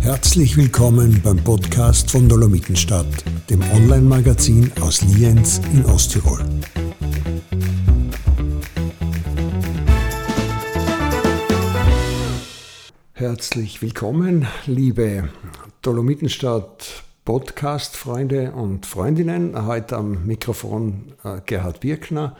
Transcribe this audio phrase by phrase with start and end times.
[0.00, 3.06] Herzlich willkommen beim Podcast von Dolomitenstadt,
[3.50, 6.44] dem Online-Magazin aus Lienz in Osttirol.
[13.12, 15.28] Herzlich willkommen, liebe
[15.82, 19.66] Dolomitenstadt Podcast-Freunde und Freundinnen.
[19.66, 22.34] Heute am Mikrofon äh, Gerhard Birkner,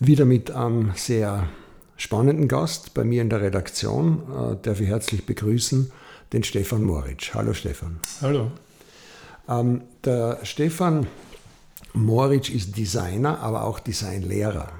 [0.00, 1.48] wieder mit einem sehr
[1.96, 4.22] spannenden Gast bei mir in der Redaktion.
[4.30, 5.90] Äh, darf ich herzlich begrüßen
[6.32, 7.34] den Stefan Moritsch.
[7.34, 8.00] Hallo Stefan.
[8.20, 8.50] Hallo.
[9.48, 11.06] Ähm, der Stefan
[11.92, 14.72] Moritsch ist Designer, aber auch Designlehrer.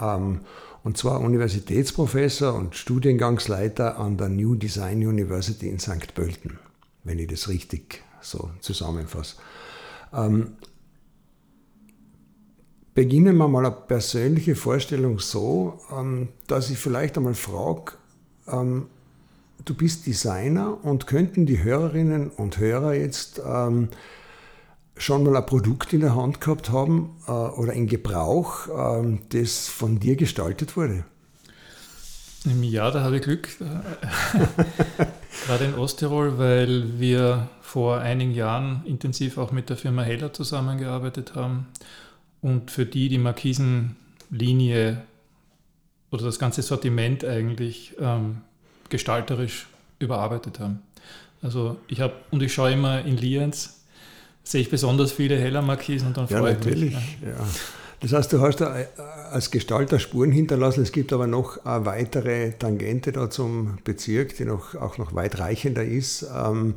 [0.00, 0.40] Ähm,
[0.82, 6.14] und zwar Universitätsprofessor und Studiengangsleiter an der New Design University in St.
[6.14, 6.58] Pölten,
[7.04, 9.36] wenn ich das richtig so zusammenfasse.
[10.12, 10.52] Ähm,
[12.98, 17.92] beginnen wir mal eine persönliche Vorstellung so, ähm, dass ich vielleicht einmal frage,
[18.48, 18.88] ähm,
[19.64, 23.90] du bist Designer und könnten die Hörerinnen und Hörer jetzt ähm,
[24.96, 29.68] schon mal ein Produkt in der Hand gehabt haben äh, oder in Gebrauch, äh, das
[29.68, 31.04] von dir gestaltet wurde?
[32.60, 33.48] Ja, da habe ich Glück,
[35.46, 41.36] gerade in Osttirol, weil wir vor einigen Jahren intensiv auch mit der Firma Heller zusammengearbeitet
[41.36, 41.68] haben
[42.42, 45.02] und für die die Markisenlinie
[46.10, 48.38] oder das ganze Sortiment eigentlich ähm,
[48.88, 49.66] gestalterisch
[49.98, 50.80] überarbeitet haben.
[51.42, 53.80] Also ich habe, und ich schaue immer in Lienz,
[54.42, 56.94] sehe ich besonders viele heller Markisen und dann ja, freue natürlich.
[56.94, 57.28] ich mich.
[57.28, 57.46] Ja.
[58.00, 58.86] Das heißt, du hast da äh,
[59.30, 60.82] als Gestalter Spuren hinterlassen.
[60.82, 65.84] Es gibt aber noch eine weitere Tangente da zum Bezirk, die noch, auch noch weitreichender
[65.84, 66.24] ist.
[66.34, 66.74] Ähm,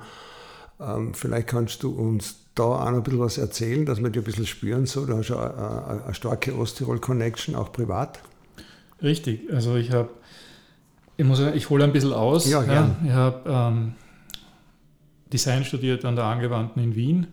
[0.80, 4.22] ähm, vielleicht kannst du uns da auch noch ein bisschen was erzählen, dass wir dir
[4.22, 4.86] ein bisschen spüren.
[4.86, 8.20] So, du hast ja eine, eine starke Osttirol-Connection, auch privat.
[9.02, 9.52] Richtig.
[9.52, 10.10] Also ich habe
[11.18, 12.50] ich muss ich hole ein bisschen aus.
[12.50, 12.64] Ja.
[12.64, 13.94] Ja, ich habe ähm,
[15.32, 17.28] Design studiert an der Angewandten in Wien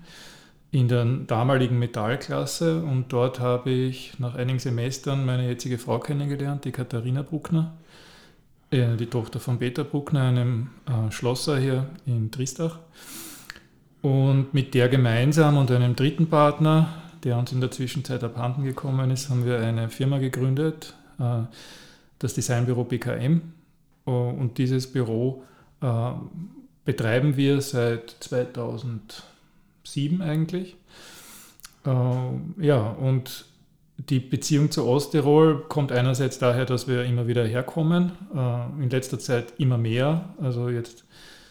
[0.71, 6.65] in der damaligen Metallklasse und dort habe ich nach einigen Semestern meine jetzige Frau kennengelernt,
[6.65, 7.73] die Katharina Bruckner,
[8.71, 12.81] äh, die Tochter von Peter Bruckner, einem äh, Schlosser hier in Tristach.
[14.03, 16.89] Und mit der gemeinsam und einem dritten Partner,
[17.25, 21.43] der uns in der Zwischenzeit abhanden gekommen ist, haben wir eine Firma gegründet, äh,
[22.19, 23.43] das Designbüro BKM.
[24.07, 25.43] Äh, und dieses Büro
[25.81, 26.11] äh,
[26.85, 30.77] betreiben wir seit 2007 eigentlich.
[31.85, 33.47] Ja, und
[33.97, 38.13] die Beziehung zu Osttirol kommt einerseits daher, dass wir immer wieder herkommen,
[38.79, 40.29] in letzter Zeit immer mehr.
[40.39, 41.05] Also jetzt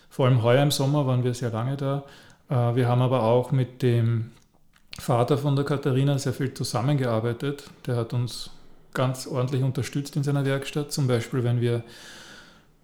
[0.09, 2.03] vor allem heuer im Sommer waren wir sehr lange da.
[2.49, 4.31] Wir haben aber auch mit dem
[4.99, 7.69] Vater von der Katharina sehr viel zusammengearbeitet.
[7.85, 8.51] Der hat uns
[8.93, 10.91] ganz ordentlich unterstützt in seiner Werkstatt.
[10.91, 11.83] Zum Beispiel, wenn wir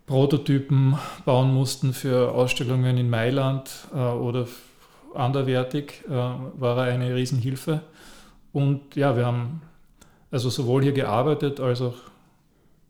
[0.06, 4.48] Prototypen bauen mussten für Ausstellungen in Mailand äh, oder
[5.16, 7.82] anderwertig, äh, war er eine Riesenhilfe.
[8.52, 9.62] Und ja, wir haben
[10.30, 11.96] also sowohl hier gearbeitet als auch,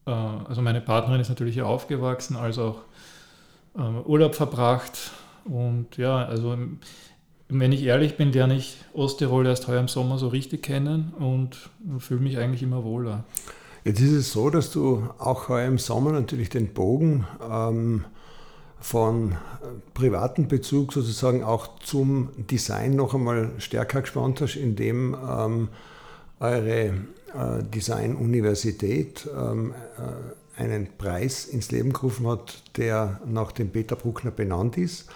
[0.06, 2.80] äh, also meine Partnerin ist natürlich hier aufgewachsen, als auch
[3.78, 5.12] äh, Urlaub verbracht.
[5.46, 6.58] Und ja, also
[7.50, 11.70] wenn ich ehrlich bin, lerne ich Osttirol erst heuer im Sommer so richtig kennen und
[12.00, 13.26] fühle mich eigentlich immer wohler.
[13.84, 18.06] Jetzt ist es so, dass du auch heuer im Sommer natürlich den Bogen ähm,
[18.80, 19.36] von
[19.94, 25.70] privaten Bezug sozusagen auch zum Design noch einmal stärker gespannt hast, indem ähm,
[26.40, 26.86] eure
[27.34, 34.32] äh, Design-Universität ähm, äh, einen Preis ins Leben gerufen hat, der nach dem Peter Bruckner
[34.32, 35.10] benannt ist.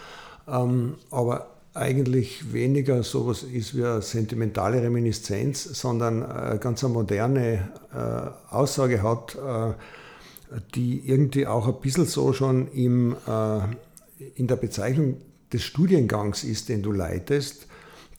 [0.48, 7.70] Ähm, aber eigentlich weniger sowas ist wie eine sentimentale Reminiszenz, sondern eine ganz eine moderne
[7.94, 9.74] äh, Aussage hat, äh,
[10.74, 13.60] die irgendwie auch ein bisschen so schon im, äh,
[14.36, 15.18] in der Bezeichnung
[15.54, 17.68] des Studiengangs ist, den du leitest.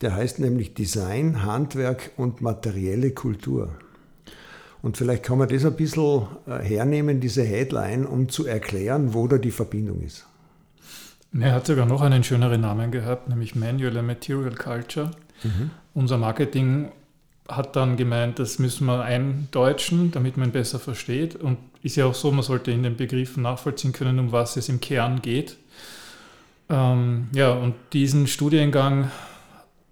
[0.00, 3.70] Der heißt nämlich Design, Handwerk und materielle Kultur.
[4.80, 9.26] Und vielleicht kann man das ein bisschen äh, hernehmen, diese Headline, um zu erklären, wo
[9.26, 10.26] da die Verbindung ist.
[11.32, 15.10] Er hat sogar noch einen schöneren Namen gehabt, nämlich Manual and Material Culture.
[15.42, 15.70] Mhm.
[15.94, 16.90] Unser Marketing
[17.48, 21.36] hat dann gemeint, das müssen wir eindeutschen, damit man besser versteht.
[21.36, 24.68] Und ist ja auch so, man sollte in den Begriffen nachvollziehen können, um was es
[24.68, 25.56] im Kern geht.
[26.68, 29.10] Ähm, ja, und diesen Studiengang,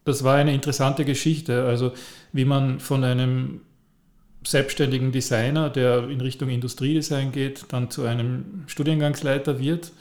[0.05, 1.65] das war eine interessante Geschichte.
[1.65, 1.93] Also
[2.33, 3.61] wie man von einem
[4.45, 9.93] selbstständigen Designer, der in Richtung Industriedesign geht, dann zu einem Studiengangsleiter wird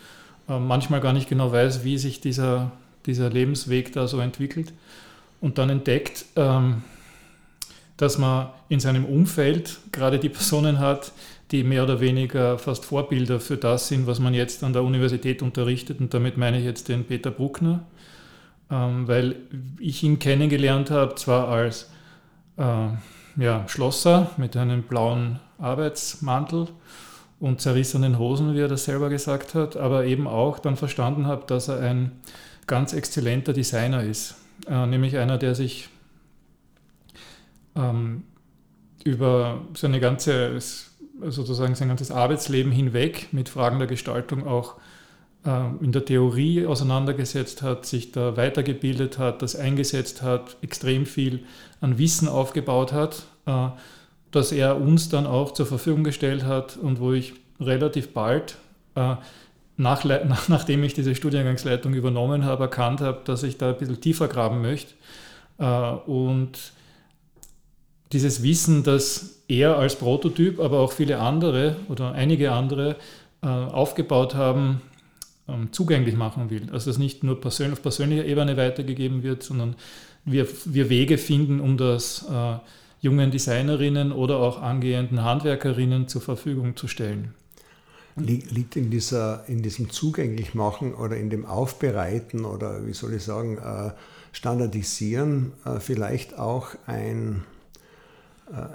[0.48, 2.72] manchmal gar nicht genau weiß, wie sich dieser,
[3.06, 4.74] dieser Lebensweg da so entwickelt
[5.42, 6.84] und dann entdeckt, ähm,
[7.98, 11.12] dass man in seinem Umfeld gerade die Personen hat,
[11.52, 15.42] die mehr oder weniger fast Vorbilder für das sind, was man jetzt an der Universität
[15.42, 16.00] unterrichtet.
[16.00, 17.86] Und damit meine ich jetzt den Peter Bruckner,
[18.72, 19.36] ähm, weil
[19.80, 21.90] ich ihn kennengelernt habe, zwar als
[22.58, 22.88] äh,
[23.38, 26.68] ja, Schlosser mit einem blauen Arbeitsmantel
[27.40, 31.46] und zerrissenen Hosen, wie er das selber gesagt hat, aber eben auch dann verstanden habe,
[31.48, 32.12] dass er ein
[32.68, 34.36] ganz exzellenter Designer ist,
[34.68, 35.90] äh, nämlich einer, der sich
[37.76, 38.24] ähm,
[39.04, 40.60] über seine ganze,
[41.22, 44.76] sozusagen sein ganzes Arbeitsleben hinweg mit Fragen der Gestaltung auch
[45.46, 51.44] äh, in der Theorie auseinandergesetzt hat, sich da weitergebildet hat, das eingesetzt hat, extrem viel
[51.82, 53.70] an Wissen aufgebaut hat, äh,
[54.36, 58.58] das er uns dann auch zur Verfügung gestellt hat und wo ich relativ bald,
[58.96, 59.16] äh,
[59.78, 64.02] nach, nach, nachdem ich diese Studiengangsleitung übernommen habe, erkannt habe, dass ich da ein bisschen
[64.02, 64.94] tiefer graben möchte.
[66.06, 66.74] Und
[68.12, 72.98] dieses Wissen, das er als Prototyp, aber auch viele andere oder einige andere
[73.42, 74.82] aufgebaut haben,
[75.48, 76.70] ähm, zugänglich machen will.
[76.72, 79.76] Also dass nicht nur persönlich, auf persönlicher Ebene weitergegeben wird, sondern
[80.24, 82.58] wir, wir Wege finden, um das äh,
[83.02, 87.34] jungen Designerinnen oder auch angehenden Handwerkerinnen zur Verfügung zu stellen.
[88.18, 93.58] Liegt in, dieser, in diesem Zugänglichmachen oder in dem Aufbereiten oder wie soll ich sagen,
[93.58, 93.92] äh,
[94.32, 97.44] Standardisieren äh, vielleicht auch ein,
[98.52, 98.68] äh,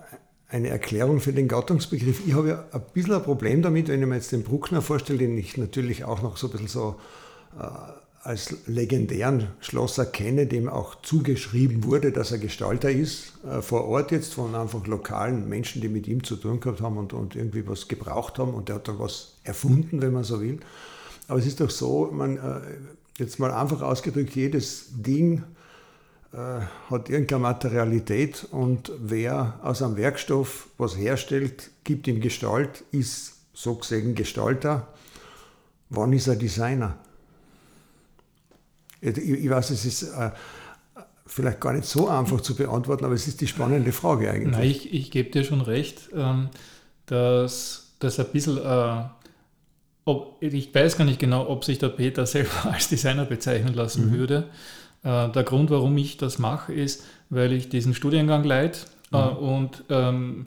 [0.49, 2.26] eine Erklärung für den Gattungsbegriff.
[2.26, 5.19] Ich habe ja ein bisschen ein Problem damit, wenn ich mir jetzt den Bruckner vorstelle,
[5.19, 6.96] den ich natürlich auch noch so ein bisschen so
[8.22, 14.11] als legendären Schlosser kenne, dem auch zugeschrieben wurde, dass er Gestalter ist, äh, vor Ort
[14.12, 17.67] jetzt von einfach lokalen Menschen, die mit ihm zu tun gehabt haben und, und irgendwie
[17.67, 20.61] was gebraucht haben und der hat dann was erfunden, wenn man so will.
[21.28, 22.61] Aber es ist doch so, man, äh,
[23.17, 25.43] jetzt mal einfach ausgedrückt, jedes Ding,
[26.32, 26.37] äh,
[26.90, 33.76] hat irgendeine Materialität und wer aus einem Werkstoff was herstellt, gibt ihm Gestalt, ist so
[33.76, 34.88] gesehen Gestalter.
[35.88, 36.99] Wann ist er Designer?
[39.00, 40.31] Ich, ich weiß, es ist äh,
[41.26, 44.56] vielleicht gar nicht so einfach zu beantworten, aber es ist die spannende Frage eigentlich.
[44.56, 46.49] Nein, ich, ich gebe dir schon recht, ähm,
[47.06, 49.05] dass das ein bisschen, äh,
[50.05, 54.11] ob, ich weiß gar nicht genau, ob sich der Peter selber als Designer bezeichnen lassen
[54.11, 54.12] mhm.
[54.12, 54.49] würde.
[55.02, 58.81] Äh, der Grund, warum ich das mache, ist, weil ich diesen Studiengang leite
[59.12, 59.37] äh, mhm.
[59.37, 60.47] und ähm,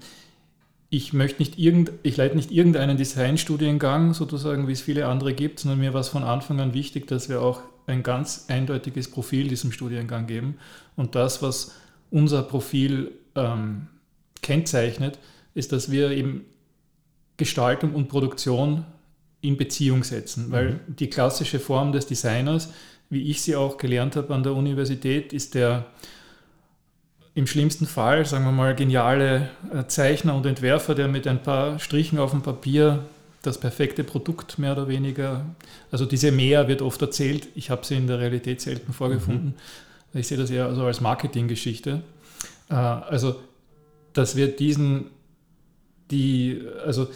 [0.93, 5.59] ich möchte nicht irgend, ich leite nicht irgendeinen Designstudiengang, sozusagen, wie es viele andere gibt,
[5.59, 9.47] sondern mir war es von Anfang an wichtig, dass wir auch ein ganz eindeutiges Profil
[9.47, 10.57] diesem Studiengang geben.
[10.95, 11.75] Und das, was
[12.11, 13.87] unser Profil ähm,
[14.41, 15.17] kennzeichnet,
[15.55, 16.45] ist, dass wir eben
[17.37, 18.85] Gestaltung und Produktion
[19.41, 20.95] in Beziehung setzen, weil mhm.
[20.99, 22.69] die klassische Form des Designers
[23.13, 25.85] wie ich sie auch gelernt habe an der Universität, ist der
[27.35, 31.79] im schlimmsten Fall, sagen wir mal, geniale äh, Zeichner und Entwerfer, der mit ein paar
[31.79, 33.03] Strichen auf dem Papier
[33.41, 35.45] das perfekte Produkt mehr oder weniger,
[35.91, 39.55] also diese Mehr wird oft erzählt, ich habe sie in der Realität selten vorgefunden.
[40.13, 40.19] Mhm.
[40.19, 42.01] Ich sehe das eher also als Marketinggeschichte.
[42.69, 43.35] Äh, also,
[44.13, 45.07] dass wir diesen,
[46.11, 47.07] die, also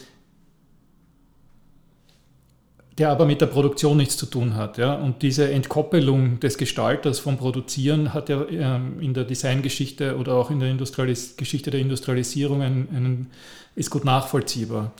[2.98, 4.76] der aber mit der Produktion nichts zu tun hat.
[4.76, 4.94] Ja?
[4.94, 10.50] Und diese Entkoppelung des Gestalters vom Produzieren hat ja ähm, in der Designgeschichte oder auch
[10.50, 13.30] in der Industrialis Geschichte der Industrialisierung einen, einen,
[13.76, 14.92] ist gut nachvollziehbar.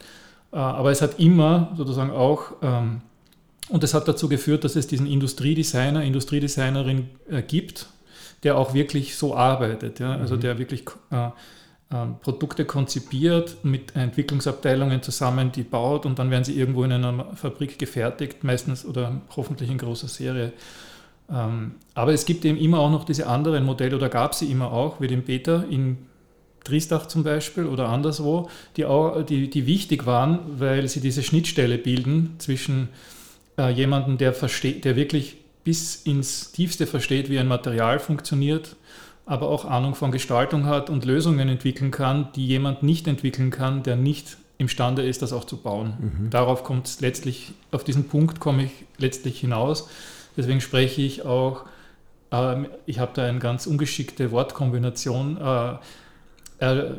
[0.52, 3.00] Äh, aber es hat immer sozusagen auch, ähm,
[3.69, 7.88] und es hat dazu geführt, dass es diesen Industriedesigner, Industriedesignerin äh, gibt,
[8.45, 10.12] der auch wirklich so arbeitet, ja?
[10.12, 10.40] also mhm.
[10.40, 11.31] der wirklich äh,
[11.90, 17.78] Produkte konzipiert, mit Entwicklungsabteilungen zusammen, die baut und dann werden sie irgendwo in einer Fabrik
[17.78, 20.52] gefertigt, meistens oder hoffentlich in großer Serie.
[21.30, 24.71] Ähm, aber es gibt eben immer auch noch diese anderen Modelle oder gab sie immer
[24.71, 25.97] auch, wie den Beta in
[26.64, 31.78] Triestach zum Beispiel oder anderswo, die, auch, die, die wichtig waren, weil sie diese Schnittstelle
[31.78, 32.90] bilden zwischen
[33.57, 38.76] äh, jemandem, der, versteht, der wirklich bis ins Tiefste versteht, wie ein Material funktioniert
[39.28, 43.82] aber auch Ahnung von Gestaltung hat und Lösungen entwickeln kann, die jemand nicht entwickeln kann,
[43.82, 45.92] der nicht imstande ist, das auch zu bauen.
[46.00, 46.30] Mhm.
[46.30, 49.88] Darauf kommt es letztlich, auf diesen Punkt komme ich letztlich hinaus.
[50.37, 51.66] Deswegen spreche ich auch,
[52.32, 55.75] äh, ich habe da eine ganz ungeschickte Wortkombination äh,
[56.61, 56.92] äh,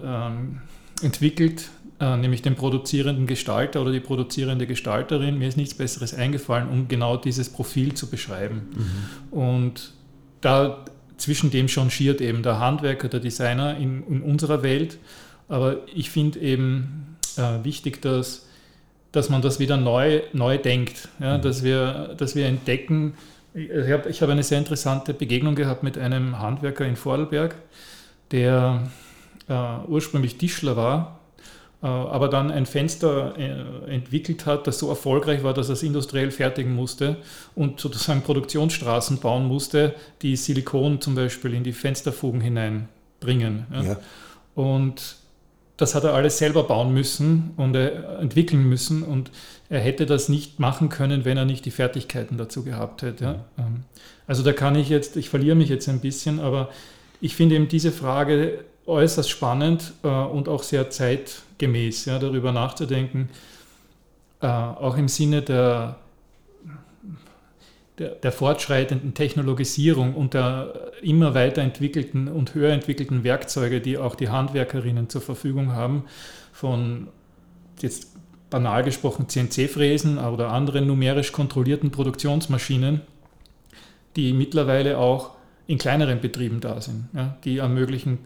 [1.01, 1.69] entwickelt,
[2.00, 5.39] äh, nämlich den produzierenden Gestalter oder die produzierende Gestalterin.
[5.39, 8.69] Mir ist nichts Besseres eingefallen, um genau dieses Profil zu beschreiben.
[9.31, 9.38] Mhm.
[9.38, 9.93] Und
[10.41, 10.86] da
[11.19, 14.97] zwischen dem changiert eben der Handwerker, der Designer in, in unserer Welt.
[15.47, 18.47] Aber ich finde eben äh, wichtig, dass,
[19.11, 21.38] dass man das wieder neu, neu denkt, ja?
[21.38, 21.41] Mhm.
[21.41, 23.13] dass, wir, dass wir entdecken.
[23.53, 27.55] Ich habe hab eine sehr interessante Begegnung gehabt mit einem Handwerker in Vorarlberg,
[28.31, 28.83] der
[29.49, 29.53] äh,
[29.88, 31.18] ursprünglich Tischler war,
[31.88, 36.29] aber dann ein Fenster äh, entwickelt hat, das so erfolgreich war, dass er es industriell
[36.29, 37.17] fertigen musste
[37.55, 43.65] und sozusagen Produktionsstraßen bauen musste, die Silikon zum Beispiel in die Fensterfugen hineinbringen.
[43.71, 43.98] Ja.
[44.55, 45.15] Und
[45.77, 49.31] das hat er alles selber bauen müssen und entwickeln müssen und
[49.69, 53.24] er hätte das nicht machen können, wenn er nicht die Fertigkeiten dazu gehabt hätte.
[53.24, 53.45] Ja.
[53.57, 53.83] Ähm,
[54.27, 56.69] also da kann ich jetzt, ich verliere mich jetzt ein bisschen, aber
[57.21, 63.29] ich finde eben diese Frage äußerst spannend äh, und auch sehr zeitgemäß, ja, darüber nachzudenken,
[64.41, 65.98] äh, auch im Sinne der,
[67.98, 74.29] der, der, fortschreitenden Technologisierung und der immer weiterentwickelten und höher entwickelten Werkzeuge, die auch die
[74.29, 76.05] Handwerkerinnen zur Verfügung haben,
[76.53, 77.08] von
[77.79, 78.08] jetzt
[78.50, 83.01] banal gesprochen CNC-Fräsen oder anderen numerisch kontrollierten Produktionsmaschinen,
[84.15, 85.31] die mittlerweile auch
[85.67, 88.17] in kleineren Betrieben da sind, ja, die ermöglichen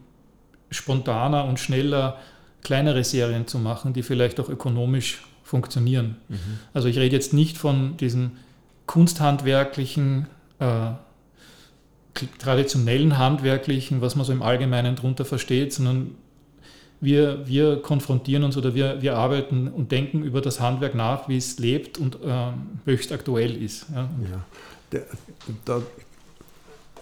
[0.74, 2.18] spontaner und schneller
[2.63, 6.18] kleinere Serien zu machen, die vielleicht auch ökonomisch funktionieren.
[6.30, 6.38] Mhm.
[6.74, 8.38] Also ich rede jetzt nicht von diesen
[8.86, 10.27] kunsthandwerklichen,
[10.60, 10.92] äh,
[12.39, 16.15] traditionellen handwerklichen, was man so im Allgemeinen darunter versteht, sondern
[17.01, 21.38] wir, wir konfrontieren uns oder wir, wir arbeiten und denken über das Handwerk nach, wie
[21.38, 22.51] es lebt und äh,
[22.86, 23.88] höchst aktuell ist.
[23.94, 24.10] Ja.
[24.32, 24.46] ja
[24.94, 25.06] der,
[25.65, 25.82] da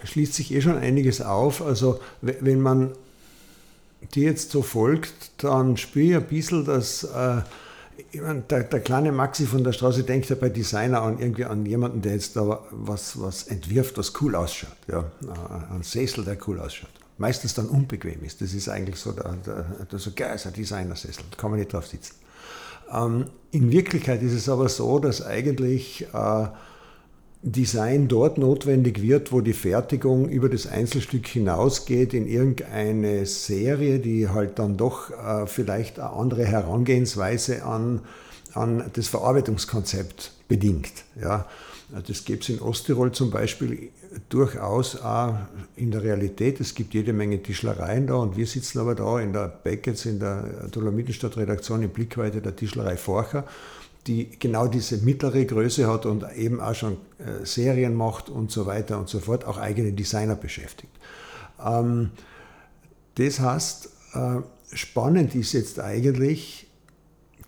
[0.03, 1.61] schließt sich eh schon einiges auf.
[1.61, 2.93] Also wenn man
[4.13, 7.41] die jetzt so folgt, dann spüre ich ein bisschen, dass äh,
[8.13, 12.01] der, der, kleine Maxi von der Straße denkt ja bei Designer an irgendwie an jemanden,
[12.01, 14.75] der jetzt da was, was entwirft, was cool ausschaut.
[14.87, 14.99] Ja?
[15.21, 16.89] Äh, ein Sessel, der cool ausschaut.
[17.17, 18.41] Meistens dann unbequem ist.
[18.41, 21.59] Das ist eigentlich so der, der, der so geil ist ein Designersessel, da kann man
[21.59, 22.15] nicht drauf sitzen.
[22.91, 26.47] Ähm, in Wirklichkeit ist es aber so, dass eigentlich äh,
[27.43, 34.29] Design dort notwendig wird, wo die Fertigung über das Einzelstück hinausgeht in irgendeine Serie, die
[34.29, 38.01] halt dann doch äh, vielleicht eine andere Herangehensweise an,
[38.53, 40.91] an das Verarbeitungskonzept bedingt.
[41.19, 41.47] Ja.
[42.07, 43.89] Das gibt es in Osttirol zum Beispiel
[44.29, 45.35] durchaus auch
[45.75, 46.61] in der Realität.
[46.61, 50.19] Es gibt jede Menge Tischlereien da und wir sitzen aber da in der Beckets, in
[50.19, 53.45] der Dolomitenstadt-Redaktion in Blickweite der Tischlerei Forcher
[54.07, 58.65] die genau diese mittlere Größe hat und eben auch schon äh, Serien macht und so
[58.65, 60.91] weiter und so fort, auch eigene Designer beschäftigt.
[61.63, 62.11] Ähm,
[63.15, 64.41] das heißt, äh,
[64.73, 66.67] spannend ist jetzt eigentlich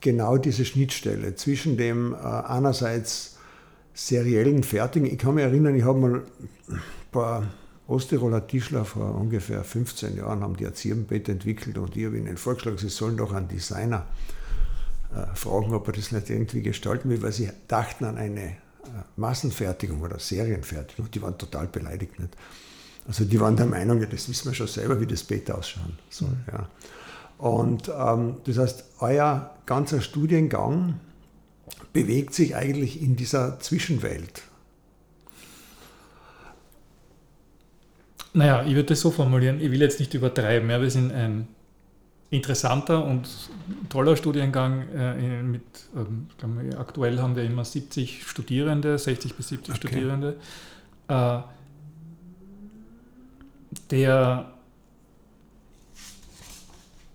[0.01, 3.37] genau diese Schnittstelle zwischen dem äh, einerseits
[3.93, 5.07] seriellen Fertigen.
[5.07, 6.23] Ich kann mich erinnern, ich habe mal
[6.67, 6.81] ein
[7.11, 7.47] paar
[7.87, 12.77] Osttiroler Tischler vor ungefähr 15 Jahren haben die Erzieherbett entwickelt und ich habe ihnen vorgeschlagen,
[12.77, 14.42] sie sollen doch einen Designer äh,
[15.35, 18.55] fragen, ob er das nicht irgendwie gestalten will, weil sie dachten an eine äh,
[19.15, 21.09] Massenfertigung oder Serienfertigung.
[21.11, 22.19] Die waren total beleidigt.
[22.19, 22.35] Nicht?
[23.07, 25.97] Also die waren der Meinung, ja, das wissen wir schon selber, wie das Bett ausschauen
[26.09, 26.29] soll.
[26.29, 26.43] Mhm.
[26.51, 26.69] Ja.
[27.37, 30.99] Und ähm, das heißt, euer ganzer Studiengang
[31.91, 34.43] bewegt sich eigentlich in dieser Zwischenwelt.
[38.33, 40.69] Naja, ich würde das so formulieren, ich will jetzt nicht übertreiben.
[40.69, 41.47] Ja, wir sind ein
[42.33, 43.29] interessanter und
[43.89, 44.89] toller Studiengang.
[44.89, 45.61] Äh, mit,
[45.95, 49.87] ähm, glaube, aktuell haben wir immer 70 Studierende, 60 bis 70 okay.
[49.87, 50.35] Studierende,
[51.07, 51.39] äh,
[53.91, 54.51] der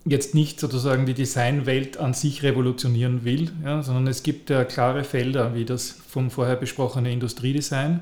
[0.04, 5.04] jetzt nicht sozusagen die Designwelt an sich revolutionieren will, ja, sondern es gibt ja klare
[5.04, 8.00] Felder, wie das vom vorher besprochene Industriedesign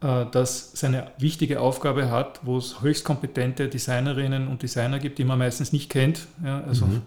[0.00, 5.38] das seine wichtige Aufgabe hat, wo es höchst kompetente Designerinnen und Designer gibt, die man
[5.38, 6.26] meistens nicht kennt.
[6.44, 7.02] Ja, also mhm.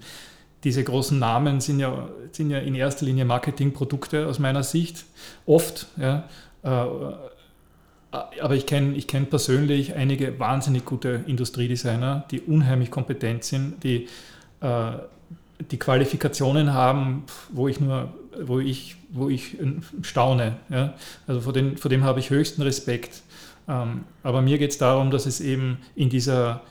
[0.64, 5.06] diese großen Namen sind ja, sind ja in erster Linie Marketingprodukte aus meiner Sicht,
[5.46, 5.88] oft.
[5.98, 6.28] Ja,
[6.64, 6.88] äh,
[8.12, 14.08] aber ich kenne ich kenn persönlich einige wahnsinnig gute Industriedesigner, die unheimlich kompetent sind, die
[14.62, 14.92] äh,
[15.72, 19.58] die Qualifikationen haben, wo ich nur, wo ich, wo ich
[20.02, 20.58] staune.
[20.70, 20.94] Ja?
[21.28, 23.22] Also vor, den, vor dem habe ich höchsten Respekt.
[23.68, 26.62] Ähm, aber mir geht es darum, dass es eben in dieser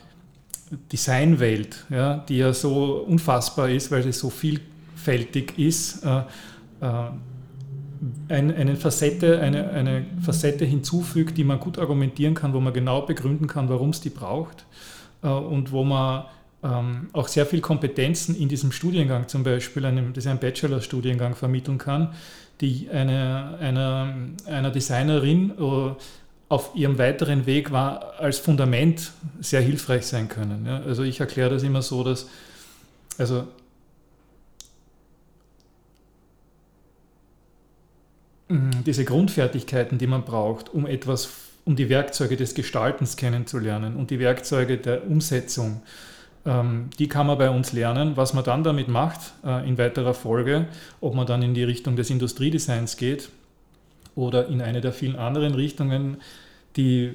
[0.91, 6.19] Designwelt, ja, die ja so unfassbar ist, weil sie so vielfältig ist, äh,
[6.81, 7.09] äh,
[8.29, 13.01] ein, eine, Facette, eine, eine Facette hinzufügt, die man gut argumentieren kann, wo man genau
[13.01, 14.65] begründen kann, warum es die braucht
[15.23, 16.25] äh, und wo man
[16.63, 21.77] ähm, auch sehr viel Kompetenzen in diesem Studiengang zum Beispiel, einem, das ein Bachelor-Studiengang, vermitteln
[21.77, 22.13] kann,
[22.61, 25.93] die eine, eine, einer Designerin äh,
[26.49, 30.65] auf ihrem weiteren Weg war, als Fundament sehr hilfreich sein können.
[30.65, 30.81] Ja?
[30.81, 32.27] Also ich erkläre das immer so, dass
[33.17, 33.47] also
[38.49, 41.29] diese Grundfertigkeiten, die man braucht, um etwas,
[41.65, 45.81] um die Werkzeuge des Gestaltens kennenzulernen und die Werkzeuge der Umsetzung,
[46.45, 48.15] die kann man bei uns lernen.
[48.15, 50.67] Was man dann damit macht äh, in weiterer Folge,
[51.01, 53.29] ob man dann in die Richtung des Industriedesigns geht
[54.15, 56.17] oder in eine der vielen anderen Richtungen,
[56.75, 57.13] die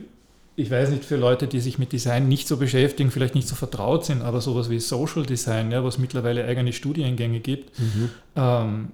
[0.57, 3.57] ich weiß nicht, für Leute, die sich mit Design nicht so beschäftigen, vielleicht nicht so
[3.57, 8.11] vertraut sind, aber sowas wie Social Design, ja, was mittlerweile eigene Studiengänge gibt, mhm.
[8.37, 8.89] ähm,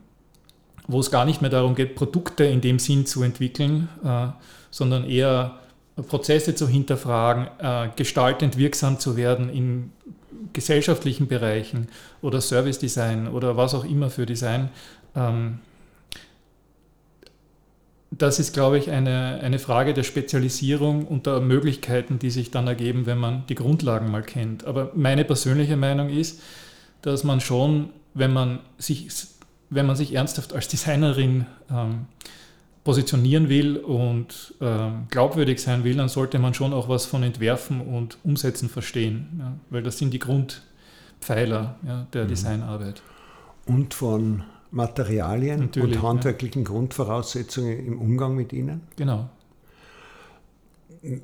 [0.86, 4.28] wo es gar nicht mehr darum geht, Produkte in dem Sinn zu entwickeln, äh,
[4.70, 5.58] sondern eher
[6.08, 9.92] Prozesse zu hinterfragen, äh, gestaltend wirksam zu werden in
[10.52, 11.88] gesellschaftlichen Bereichen
[12.22, 14.70] oder Service Design oder was auch immer für Design.
[15.14, 15.60] Ähm,
[18.10, 22.66] das ist, glaube ich, eine, eine Frage der Spezialisierung und der Möglichkeiten, die sich dann
[22.66, 24.64] ergeben, wenn man die Grundlagen mal kennt.
[24.64, 26.42] Aber meine persönliche Meinung ist,
[27.02, 29.08] dass man schon, wenn man sich,
[29.70, 32.06] wenn man sich ernsthaft als Designerin ähm,
[32.90, 37.80] positionieren will und ähm, glaubwürdig sein will, dann sollte man schon auch was von Entwerfen
[37.80, 42.28] und Umsetzen verstehen, ja, weil das sind die Grundpfeiler ja, der mhm.
[42.28, 43.00] Designarbeit.
[43.64, 44.42] Und von
[44.72, 46.68] Materialien Natürlich, und handwerklichen ja.
[46.68, 48.80] Grundvoraussetzungen im Umgang mit ihnen?
[48.96, 49.28] Genau.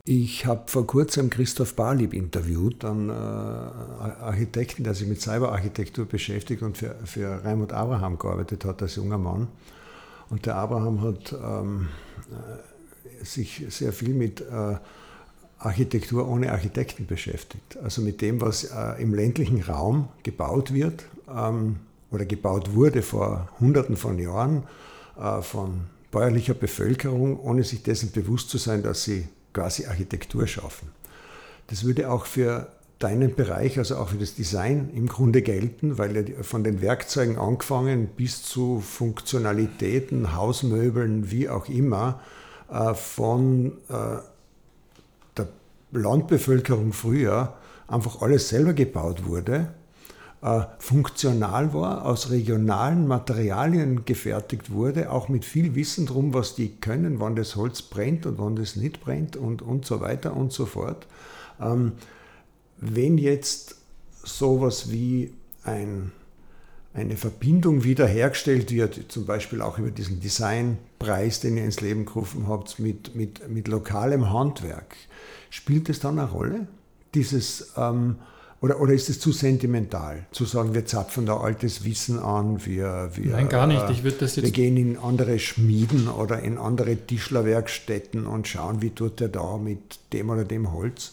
[0.05, 6.63] Ich habe vor kurzem Christoph Barlieb interviewt, einen äh, Architekten, der sich mit Cyberarchitektur beschäftigt
[6.63, 9.49] und für, für Raimund Abraham gearbeitet hat als junger Mann.
[10.31, 11.89] Und der Abraham hat ähm,
[12.31, 14.77] äh, sich sehr viel mit äh,
[15.59, 17.79] Architektur ohne Architekten beschäftigt.
[17.83, 21.05] Also mit dem, was äh, im ländlichen Raum gebaut wird.
[21.29, 21.77] Ähm,
[22.11, 24.63] oder gebaut wurde vor Hunderten von Jahren
[25.19, 30.89] äh, von bäuerlicher Bevölkerung, ohne sich dessen bewusst zu sein, dass sie quasi Architektur schaffen.
[31.67, 36.17] Das würde auch für deinen Bereich, also auch für das Design im Grunde gelten, weil
[36.17, 42.21] ja von den Werkzeugen angefangen bis zu Funktionalitäten, Hausmöbeln, wie auch immer,
[42.71, 44.19] äh, von äh,
[45.37, 45.49] der
[45.93, 47.55] Landbevölkerung früher
[47.87, 49.69] einfach alles selber gebaut wurde
[50.43, 56.69] äh, funktional war, aus regionalen Materialien gefertigt wurde, auch mit viel Wissen drum, was die
[56.77, 60.53] können, wann das Holz brennt und wann das nicht brennt und, und so weiter und
[60.53, 61.07] so fort.
[62.79, 63.77] Wenn jetzt
[64.23, 65.33] sowas wie
[65.65, 66.13] ein,
[66.95, 72.49] eine Verbindung wiederhergestellt wird, zum Beispiel auch über diesen Designpreis, den ihr ins Leben gerufen
[72.49, 74.97] habt, mit, mit, mit lokalem Handwerk,
[75.51, 76.67] spielt es dann eine Rolle?
[77.15, 78.17] Dieses ähm,
[78.63, 83.11] oder, oder ist es zu sentimental, zu sagen, wir zapfen da altes Wissen an, wir,
[83.15, 83.89] wir, Nein, gar nicht.
[83.91, 88.81] Ich würde das jetzt wir gehen in andere Schmieden oder in andere Tischlerwerkstätten und schauen,
[88.81, 91.13] wie tut der da mit dem oder dem Holz?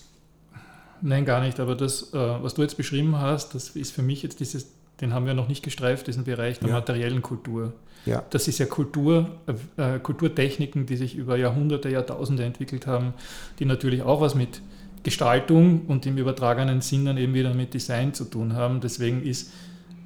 [1.05, 1.59] Nein, gar nicht.
[1.59, 5.13] Aber das, äh, was du jetzt beschrieben hast, das ist für mich jetzt dieses, den
[5.13, 6.75] haben wir noch nicht gestreift, diesen Bereich der ja.
[6.75, 7.73] materiellen Kultur.
[8.05, 8.23] Ja.
[8.29, 9.29] Das ist ja Kultur,
[9.75, 13.13] äh, Kulturtechniken, die sich über Jahrhunderte, Jahrtausende entwickelt haben,
[13.59, 14.61] die natürlich auch was mit
[15.03, 18.79] Gestaltung und im übertragenen Sinn dann eben wieder mit Design zu tun haben.
[18.79, 19.51] Deswegen ist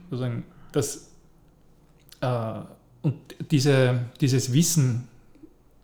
[0.10, 1.12] sozusagen das
[2.22, 2.60] äh,
[3.04, 3.16] und
[3.52, 5.08] diese, dieses Wissen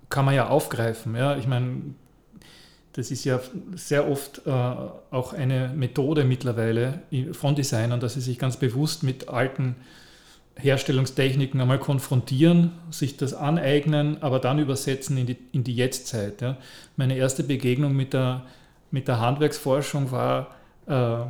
[0.10, 1.16] kann man ja aufgreifen.
[1.16, 1.38] Ja?
[1.38, 1.82] Ich meine,
[2.94, 3.40] das ist ja
[3.76, 7.02] sehr oft äh, auch eine Methode mittlerweile
[7.34, 9.76] von Designern, dass sie sich ganz bewusst mit alten
[10.56, 16.42] Herstellungstechniken einmal konfrontieren, sich das aneignen, aber dann übersetzen in die, in die Jetztzeit.
[16.42, 16.58] Ja.
[16.96, 18.44] Meine erste Begegnung mit der
[18.94, 20.52] mit der Handwerksforschung war,
[20.86, 21.30] äh, da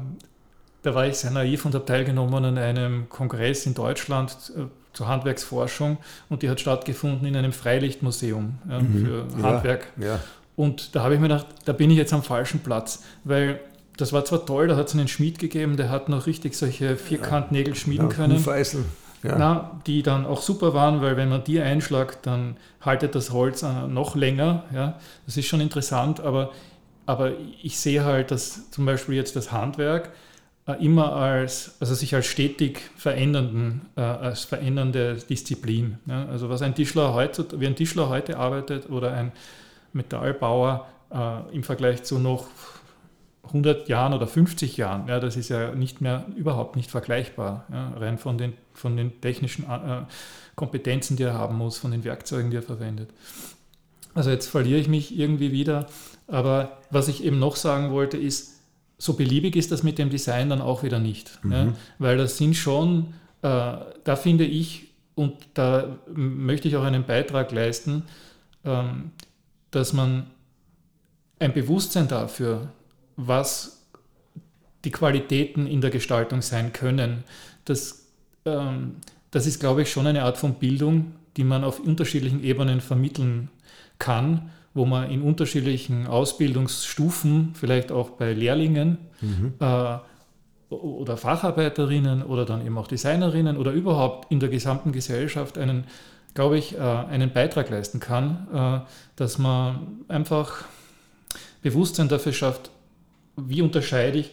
[0.83, 5.97] war ich sehr naiv und habe teilgenommen an einem Kongress in Deutschland äh, zur Handwerksforschung
[6.27, 9.05] und die hat stattgefunden in einem Freilichtmuseum ja, mhm.
[9.05, 9.87] für Handwerk.
[9.97, 10.19] Ja.
[10.55, 13.59] Und da habe ich mir gedacht, da bin ich jetzt am falschen Platz, weil
[13.97, 16.95] das war zwar toll, da hat es einen Schmied gegeben, der hat noch richtig solche
[16.95, 18.37] Vierkantnägel schmieden können.
[18.37, 18.85] Hufeisen.
[19.23, 19.37] Ja.
[19.37, 23.63] Na, die dann auch super waren, weil wenn man die einschlagt, dann haltet das Holz
[23.87, 24.65] noch länger.
[24.73, 24.99] Ja.
[25.25, 26.51] Das ist schon interessant, aber
[27.05, 30.11] aber ich sehe halt, dass zum Beispiel jetzt das Handwerk
[30.67, 35.97] äh, immer als, also sich als stetig verändernden, äh, als verändernde Disziplin.
[36.05, 36.25] Ja?
[36.27, 39.31] Also was ein Tischler heute, wie ein Tischler heute arbeitet oder ein
[39.93, 42.47] Metallbauer äh, im Vergleich zu noch
[43.45, 47.93] 100 Jahren oder 50 Jahren, ja, das ist ja nicht mehr, überhaupt nicht vergleichbar, ja?
[47.97, 50.03] rein von den, von den technischen äh,
[50.55, 53.09] Kompetenzen, die er haben muss, von den Werkzeugen, die er verwendet.
[54.13, 55.87] Also jetzt verliere ich mich irgendwie wieder
[56.27, 58.61] aber was ich eben noch sagen wollte, ist,
[58.97, 61.43] so beliebig ist das mit dem Design dann auch wieder nicht.
[61.43, 61.51] Mhm.
[61.51, 61.73] Ja?
[61.99, 67.51] Weil das sind schon, äh, da finde ich, und da möchte ich auch einen Beitrag
[67.51, 68.03] leisten,
[68.65, 69.11] ähm,
[69.75, 70.27] dass man
[71.39, 72.69] ein Bewusstsein dafür,
[73.15, 73.85] was
[74.85, 77.23] die Qualitäten in der Gestaltung sein können,
[77.65, 78.07] das,
[78.45, 78.97] ähm,
[79.31, 83.49] das ist, glaube ich, schon eine Art von Bildung, die man auf unterschiedlichen Ebenen vermitteln
[83.99, 89.53] kann wo man in unterschiedlichen Ausbildungsstufen, vielleicht auch bei Lehrlingen, mhm.
[89.59, 89.97] äh,
[90.69, 95.83] oder Facharbeiterinnen oder dann eben auch Designerinnen oder überhaupt in der gesamten Gesellschaft einen,
[96.33, 100.65] glaube ich, äh, einen Beitrag leisten kann, äh, dass man einfach
[101.61, 102.71] Bewusstsein dafür schafft,
[103.35, 104.31] wie unterscheide ich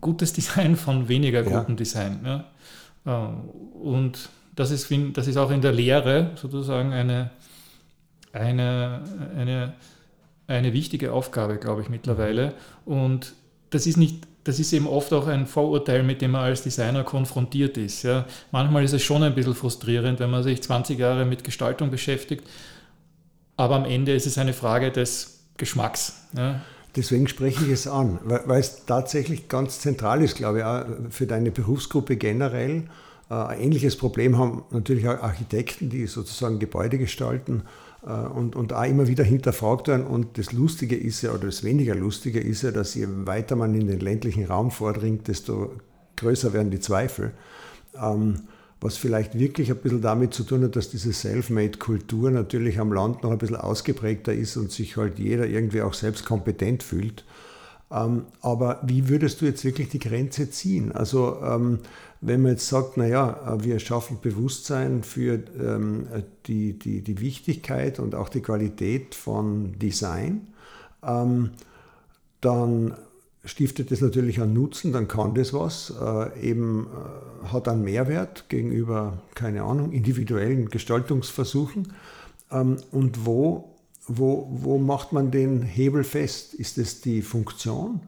[0.00, 1.74] gutes Design von weniger gutem ja.
[1.74, 2.20] Design.
[2.24, 3.32] Ja?
[3.82, 7.30] Und das ist, das ist auch in der Lehre sozusagen eine,
[8.32, 9.02] eine,
[9.36, 9.74] eine,
[10.46, 12.54] eine wichtige Aufgabe, glaube ich, mittlerweile.
[12.84, 13.34] Und
[13.70, 17.04] das ist nicht das ist eben oft auch ein Vorurteil, mit dem man als Designer
[17.04, 18.02] konfrontiert ist.
[18.02, 18.24] Ja.
[18.52, 22.44] Manchmal ist es schon ein bisschen frustrierend, wenn man sich 20 Jahre mit Gestaltung beschäftigt,
[23.56, 26.14] aber am Ende ist es eine Frage des Geschmacks.
[26.36, 26.60] Ja.
[26.96, 30.84] Deswegen spreche ich es an, weil, weil, es tatsächlich ganz zentral ist, glaube ich, auch
[31.10, 32.84] für deine Berufsgruppe generell.
[33.30, 37.62] Äh, ein ähnliches Problem haben natürlich auch Architekten, die sozusagen Gebäude gestalten
[38.08, 40.06] und, und auch immer wieder hinterfragt werden.
[40.06, 43.74] Und das Lustige ist ja, oder das weniger Lustige ist ja, dass je weiter man
[43.74, 45.72] in den ländlichen Raum vordringt, desto
[46.16, 47.32] größer werden die Zweifel.
[48.00, 48.42] Ähm,
[48.80, 53.22] was vielleicht wirklich ein bisschen damit zu tun hat, dass diese Self-Made-Kultur natürlich am Land
[53.22, 57.24] noch ein bisschen ausgeprägter ist und sich halt jeder irgendwie auch selbst kompetent fühlt.
[57.90, 60.92] Ähm, aber wie würdest du jetzt wirklich die Grenze ziehen?
[60.92, 61.80] Also ähm,
[62.20, 66.06] wenn man jetzt sagt, naja, wir schaffen Bewusstsein für ähm,
[66.46, 70.48] die, die, die Wichtigkeit und auch die Qualität von Design,
[71.02, 72.94] dann
[73.42, 78.50] stiftet es natürlich einen Nutzen, dann kann das was, äh, eben äh, hat einen Mehrwert
[78.50, 81.94] gegenüber, keine Ahnung, individuellen Gestaltungsversuchen.
[82.90, 83.70] und wo
[84.12, 86.54] wo, wo macht man den Hebel fest?
[86.54, 88.00] Ist es die Funktion?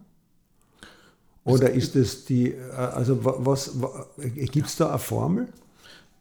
[1.44, 5.48] Oder ist es die, äh, also was, was gibt es da eine Formel?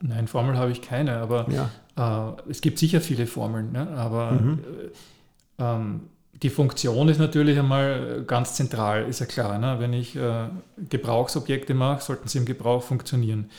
[0.02, 2.34] Nein, Formel habe ich keine, aber ja.
[2.38, 3.88] äh, es gibt sicher viele Formeln, ne?
[3.90, 4.60] aber mhm.
[5.60, 6.02] äh, ähm,
[6.42, 9.60] die Funktion ist natürlich einmal ganz zentral, ist ja klar.
[9.60, 9.76] Ne?
[9.80, 10.48] Wenn ich äh,
[10.90, 13.52] Gebrauchsobjekte mache, sollten sie im Gebrauch funktionieren.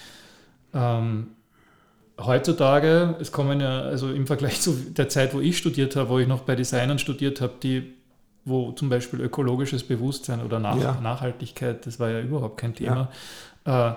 [0.75, 1.29] Ähm,
[2.19, 6.19] heutzutage, es kommen ja, also im Vergleich zu der Zeit, wo ich studiert habe, wo
[6.19, 7.95] ich noch bei Designern studiert habe, die,
[8.45, 10.99] wo zum Beispiel ökologisches Bewusstsein oder Nach ja.
[11.01, 13.11] Nachhaltigkeit, das war ja überhaupt kein Thema,
[13.67, 13.91] ja.
[13.91, 13.95] äh,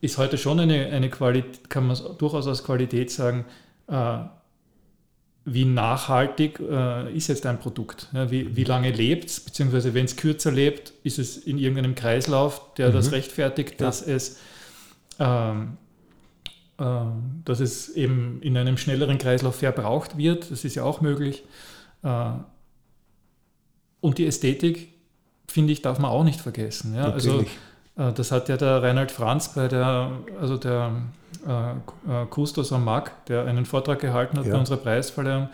[0.00, 3.44] ist heute schon eine, eine Qualität, kann man durchaus als Qualität sagen,
[3.88, 4.18] äh,
[5.46, 8.08] wie nachhaltig äh, ist jetzt ein Produkt?
[8.12, 9.40] Ja, wie, wie lange lebt es?
[9.40, 12.92] Beziehungsweise wenn es kürzer lebt, ist es in irgendeinem Kreislauf, der mhm.
[12.92, 14.38] das rechtfertigt, dass es
[15.18, 15.78] ähm,
[16.78, 16.84] äh,
[17.44, 20.50] dass es eben in einem schnelleren Kreislauf verbraucht wird.
[20.50, 21.44] Das ist ja auch möglich.
[24.02, 24.88] Äh, und die Ästhetik,
[25.46, 26.94] finde ich, darf man auch nicht vergessen.
[26.94, 27.10] Ja?
[27.10, 27.44] Also,
[27.96, 30.92] äh, das hat ja der Reinhard Franz bei der, also der
[31.46, 34.52] äh, Kustos am Mark, der einen Vortrag gehalten hat ja.
[34.52, 35.48] bei unserer Preisverleihung, äh,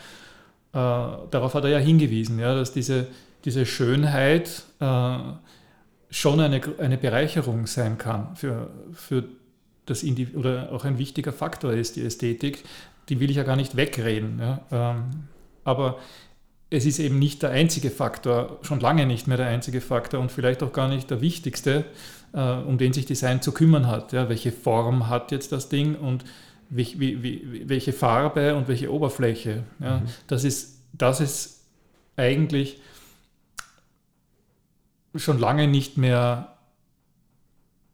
[0.72, 3.06] darauf hat er ja hingewiesen, ja, dass diese,
[3.44, 5.18] diese Schönheit äh,
[6.10, 9.24] schon eine, eine Bereicherung sein kann für, für
[9.86, 12.64] das Indiv oder auch ein wichtiger Faktor ist, die Ästhetik,
[13.08, 14.40] die will ich ja gar nicht wegreden.
[14.40, 14.60] Ja.
[14.70, 15.04] Ähm,
[15.64, 15.98] aber
[16.70, 20.32] es ist eben nicht der einzige Faktor, schon lange nicht mehr der einzige Faktor und
[20.32, 21.84] vielleicht auch gar nicht der wichtigste,
[22.32, 24.12] äh, um den sich Design zu kümmern hat.
[24.12, 24.28] Ja.
[24.28, 26.24] Welche Form hat jetzt das Ding und
[26.68, 29.62] wie, wie, wie, welche Farbe und welche Oberfläche.
[29.78, 29.98] Ja.
[29.98, 30.06] Mhm.
[30.26, 31.62] Das, ist, das ist
[32.16, 32.80] eigentlich
[35.14, 36.52] schon lange nicht mehr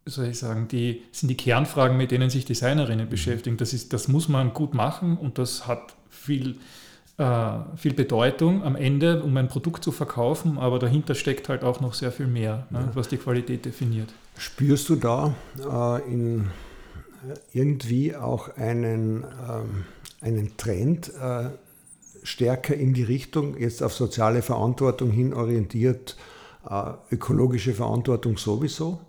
[0.04, 3.10] soll ich sagen, die sind die Kernfragen, mit denen sich Designerinnen mhm.
[3.10, 3.56] beschäftigen.
[3.56, 6.58] Das, ist, das muss man gut machen und das hat viel,
[7.76, 11.94] viel Bedeutung am Ende, um ein Produkt zu verkaufen, aber dahinter steckt halt auch noch
[11.94, 14.12] sehr viel mehr, ne, was die Qualität definiert.
[14.36, 16.50] Spürst du da äh, in,
[17.52, 19.84] irgendwie auch einen, ähm,
[20.20, 21.50] einen Trend äh,
[22.22, 26.16] stärker in die Richtung, jetzt auf soziale Verantwortung hin orientiert,
[26.68, 29.00] äh, ökologische Verantwortung sowieso?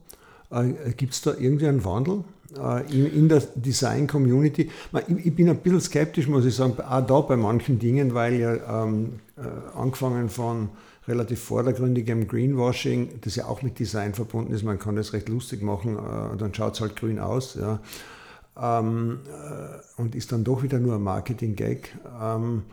[0.50, 2.43] Äh, Gibt es da irgendwie einen Wandel äh,
[2.90, 4.70] in, in, der Design-Community?
[5.08, 8.36] Ich, ich, bin ein bisschen skeptisch, muss ich sagen, auch da bei manchen Dingen, weil
[8.36, 10.70] ja ähm, äh, angefangen von
[11.08, 15.62] relativ vordergründigem Greenwashing, das ja auch mit Design verbunden ist, man kann das recht lustig
[15.62, 17.56] machen, äh, dann schaut es halt grün aus.
[17.56, 17.80] Ja.
[18.56, 21.98] Ähm, äh, und ist dann doch wieder nur ein Marketing-Gag.
[22.22, 22.64] Ähm,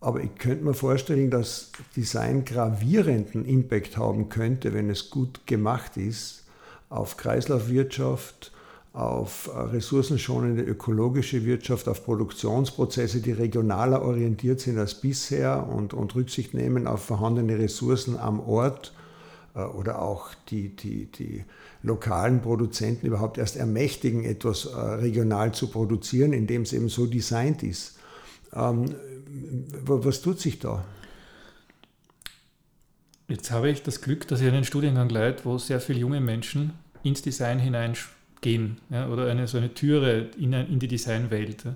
[0.00, 5.96] aber ich könnte mir vorstellen, dass Design gravierenden Impact haben könnte, wenn es gut gemacht
[5.96, 6.42] ist
[6.88, 8.51] auf Kreislaufwirtschaft,
[8.92, 16.14] auf äh, ressourcenschonende ökologische Wirtschaft, auf Produktionsprozesse, die regionaler orientiert sind als bisher und, und
[16.14, 18.92] Rücksicht nehmen auf vorhandene Ressourcen am Ort
[19.54, 21.44] äh, oder auch die, die, die
[21.82, 27.62] lokalen Produzenten überhaupt erst ermächtigen, etwas äh, regional zu produzieren, indem es eben so designt
[27.62, 27.98] ist.
[28.54, 28.94] Ähm,
[29.84, 30.84] was tut sich da?
[33.28, 36.74] Jetzt habe ich das Glück, dass ich einen Studiengang leite, wo sehr viele junge Menschen
[37.02, 37.58] ins Design
[38.42, 41.64] hineingehen ja, oder eine, so eine Türe in, in die Designwelt.
[41.64, 41.74] Ja.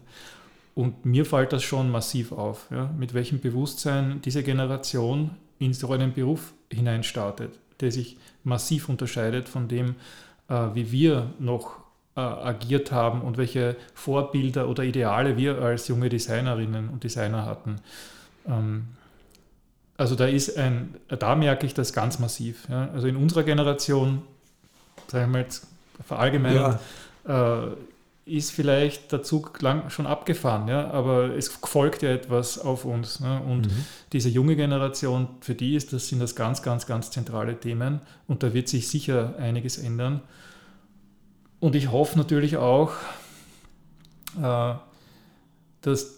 [0.74, 5.90] Und mir fällt das schon massiv auf, ja, mit welchem Bewusstsein diese Generation in so
[5.92, 9.94] einen Beruf hineinstartet, der sich massiv unterscheidet von dem,
[10.48, 11.78] äh, wie wir noch
[12.14, 17.76] äh, agiert haben und welche Vorbilder oder Ideale wir als junge Designerinnen und Designer hatten.
[18.46, 18.88] Ähm,
[19.96, 22.68] also da ist ein, da merke ich das ganz massiv.
[22.68, 22.90] Ja.
[22.92, 24.20] Also in unserer Generation,
[25.08, 25.66] sagen wir jetzt
[26.04, 26.80] verallgemeinert,
[27.26, 27.64] ja.
[27.64, 27.76] äh,
[28.26, 33.20] ist vielleicht der Zug lang schon abgefahren, ja, aber es folgt ja etwas auf uns.
[33.20, 33.40] Ne?
[33.40, 33.84] Und mhm.
[34.12, 38.42] diese junge Generation, für die ist das, sind das ganz, ganz, ganz zentrale Themen und
[38.42, 40.22] da wird sich sicher einiges ändern.
[41.60, 42.92] Und ich hoffe natürlich auch,
[44.42, 44.74] äh,
[45.82, 46.16] dass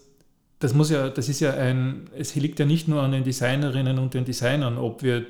[0.59, 3.97] das muss ja, das ist ja ein, es liegt ja nicht nur an den Designerinnen
[3.97, 5.25] und den Designern, ob wir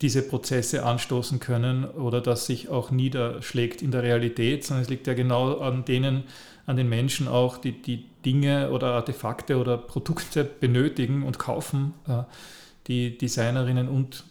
[0.00, 5.06] diese Prozesse anstoßen können oder das sich auch niederschlägt in der Realität, sondern es liegt
[5.06, 6.24] ja genau an denen,
[6.66, 12.22] an den Menschen auch, die die Dinge oder Artefakte oder Produkte benötigen und kaufen, äh,
[12.86, 14.24] die Designerinnen und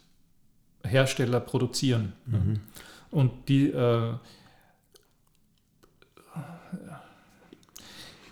[0.84, 2.13] Hersteller produzieren.
[2.26, 2.60] Mhm.
[3.10, 4.13] Und die äh,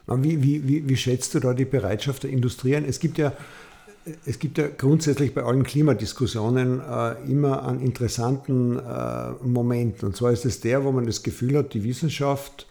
[0.07, 2.83] Wie, wie, wie, wie schätzt du da die Bereitschaft der Industrie ein?
[2.83, 3.33] Es gibt ja,
[4.25, 10.03] es gibt ja grundsätzlich bei allen Klimadiskussionen äh, immer einen interessanten äh, Moment.
[10.03, 12.67] Und zwar ist es der, wo man das Gefühl hat, die Wissenschaft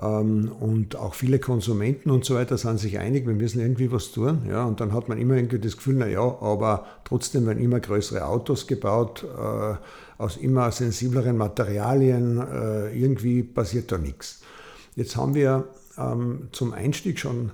[0.00, 4.12] ähm, und auch viele Konsumenten und so weiter sind sich einig, wir müssen irgendwie was
[4.12, 4.42] tun.
[4.48, 8.24] Ja, und dann hat man immer irgendwie das Gefühl, naja, aber trotzdem werden immer größere
[8.26, 9.74] Autos gebaut, äh,
[10.22, 14.42] aus immer sensibleren Materialien, äh, irgendwie passiert da nichts.
[14.94, 17.50] Jetzt haben wir ähm, zum Einstieg schon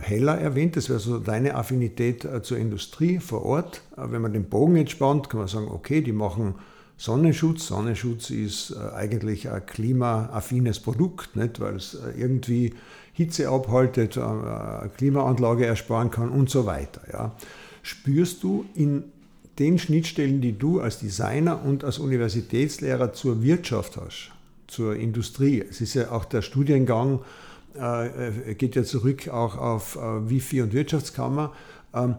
[0.00, 0.76] Heller erwähnt.
[0.76, 3.82] Das wäre so deine Affinität äh, zur Industrie vor Ort.
[3.96, 6.54] Äh, wenn man den Bogen jetzt spannt, kann man sagen, okay, die machen
[6.96, 7.68] Sonnenschutz.
[7.68, 11.60] Sonnenschutz ist äh, eigentlich ein klimaaffines Produkt, nicht?
[11.60, 12.74] weil es äh, irgendwie
[13.12, 17.00] Hitze abhaltet, äh, Klimaanlage ersparen kann und so weiter.
[17.12, 17.36] Ja.
[17.82, 19.04] Spürst du in
[19.58, 24.32] den Schnittstellen, die du als Designer und als Universitätslehrer zur Wirtschaft hast,
[24.66, 27.20] zur Industrie, es ist ja auch der Studiengang,
[27.78, 31.52] äh, geht ja zurück auch auf äh, Wifi und Wirtschaftskammer.
[31.94, 32.16] Ähm,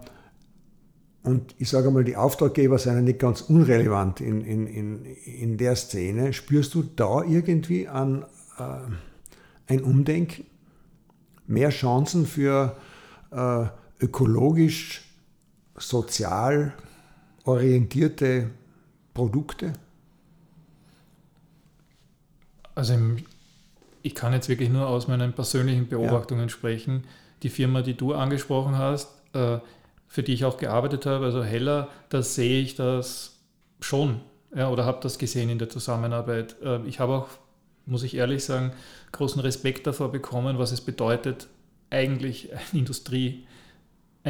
[1.24, 5.58] und ich sage mal, die Auftraggeber sind ja nicht ganz unrelevant in, in, in, in
[5.58, 6.34] der Szene.
[6.34, 8.26] Spürst du da irgendwie an,
[8.58, 8.64] äh,
[9.68, 10.46] ein Umdenken?
[11.46, 12.78] Mehr Chancen für
[13.32, 13.66] äh,
[14.00, 15.04] ökologisch,
[15.76, 16.74] sozial
[17.44, 18.50] orientierte
[19.14, 19.74] Produkte?
[22.76, 23.18] Also im
[24.02, 26.50] ich kann jetzt wirklich nur aus meinen persönlichen Beobachtungen ja.
[26.50, 27.04] sprechen.
[27.44, 29.60] Die Firma, die du angesprochen hast, äh,
[30.08, 33.40] für die ich auch gearbeitet habe, also Heller, da sehe ich das
[33.80, 34.22] schon
[34.56, 36.56] ja, oder habe das gesehen in der Zusammenarbeit.
[36.64, 37.28] Äh, ich habe auch,
[37.86, 38.72] muss ich ehrlich sagen,
[39.12, 41.48] großen Respekt davor bekommen, was es bedeutet,
[41.90, 43.46] eigentlich Industrie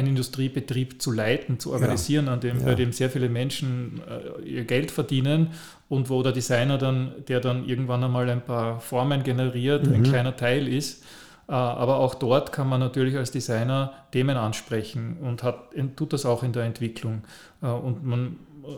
[0.00, 2.32] einen Industriebetrieb zu leiten, zu organisieren, ja.
[2.32, 2.64] an dem, ja.
[2.64, 5.48] bei dem sehr viele Menschen äh, ihr Geld verdienen
[5.88, 9.94] und wo der Designer dann, der dann irgendwann einmal ein paar Formen generiert, mhm.
[9.94, 11.04] ein kleiner Teil ist.
[11.48, 16.24] Äh, aber auch dort kann man natürlich als Designer Themen ansprechen und hat, tut das
[16.24, 17.22] auch in der Entwicklung.
[17.62, 18.68] Äh, und man äh,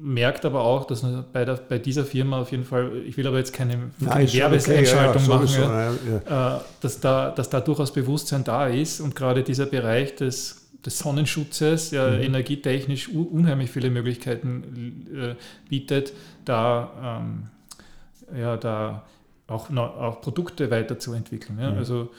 [0.00, 3.38] merkt aber auch, dass bei, der, bei dieser Firma auf jeden Fall, ich will aber
[3.38, 5.92] jetzt keine, keine okay, ja, machen, ja,
[6.28, 6.60] ja.
[6.80, 11.90] Dass, da, dass da durchaus Bewusstsein da ist und gerade dieser Bereich des des Sonnenschutzes,
[11.90, 12.22] ja mhm.
[12.22, 15.34] energietechnisch unheimlich viele Möglichkeiten äh,
[15.68, 16.12] bietet,
[16.44, 19.04] da, ähm, ja, da
[19.46, 21.58] auch, auch Produkte weiterzuentwickeln.
[21.60, 21.72] Ja?
[21.72, 21.78] Mhm.
[21.78, 22.10] Also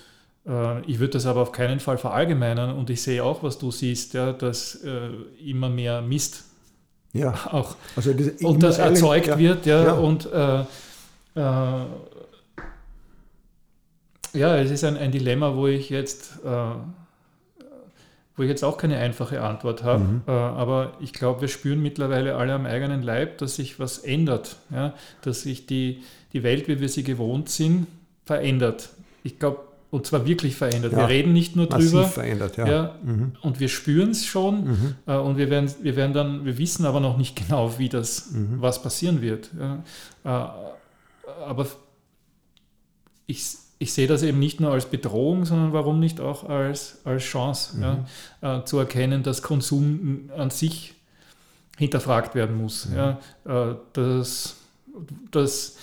[0.47, 3.71] äh, ich würde das aber auf keinen Fall verallgemeinern und ich sehe auch, was du
[3.71, 5.09] siehst, ja, dass äh,
[5.45, 6.45] immer mehr Mist
[7.13, 7.33] ja.
[7.51, 9.37] auch also das, und das erzeugt ja.
[9.37, 9.93] wird ja, ja.
[9.93, 11.85] und äh, äh,
[14.33, 16.39] ja, es ist ein, ein Dilemma, wo ich jetzt
[18.41, 20.03] wo ich jetzt auch keine einfache Antwort habe.
[20.03, 20.21] Mhm.
[20.27, 24.55] Äh, aber ich glaube, wir spüren mittlerweile alle am eigenen Leib, dass sich was ändert,
[24.71, 24.95] ja?
[25.21, 26.01] dass sich die,
[26.33, 27.85] die Welt, wie wir sie gewohnt sind,
[28.25, 28.89] verändert.
[29.21, 29.59] Ich glaube,
[29.91, 30.93] und zwar wirklich verändert.
[30.93, 32.05] Ja, wir reden nicht nur drüber.
[32.05, 32.67] verändert, ja.
[32.67, 33.33] ja mhm.
[33.43, 34.95] Und wir spüren es schon mhm.
[35.05, 38.31] äh, und wir werden, wir werden dann, wir wissen aber noch nicht genau, wie das,
[38.31, 38.55] mhm.
[38.57, 39.51] was passieren wird.
[39.59, 39.83] Ja.
[40.23, 40.49] Äh,
[41.45, 41.67] aber
[43.27, 47.23] ich, ich sehe das eben nicht nur als Bedrohung, sondern warum nicht auch als, als
[47.23, 48.05] Chance mhm.
[48.43, 50.93] ja, äh, zu erkennen, dass Konsum an sich
[51.79, 52.85] hinterfragt werden muss.
[52.85, 52.95] Mhm.
[52.95, 54.57] Ja, äh, dass,
[55.31, 55.77] dass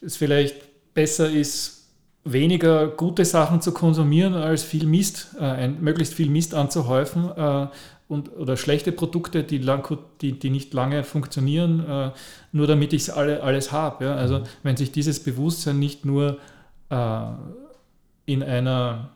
[0.00, 0.56] es vielleicht
[0.94, 1.84] besser ist,
[2.24, 7.68] weniger gute Sachen zu konsumieren, als viel Mist, äh, ein, möglichst viel Mist anzuhäufen äh,
[8.08, 12.10] und, oder schlechte Produkte, die, lang, die, die nicht lange funktionieren, äh,
[12.50, 14.06] nur damit ich alle, alles habe.
[14.06, 14.14] Ja?
[14.16, 14.44] Also mhm.
[14.64, 16.38] wenn sich dieses Bewusstsein nicht nur
[16.92, 17.26] äh,
[18.26, 19.10] in einer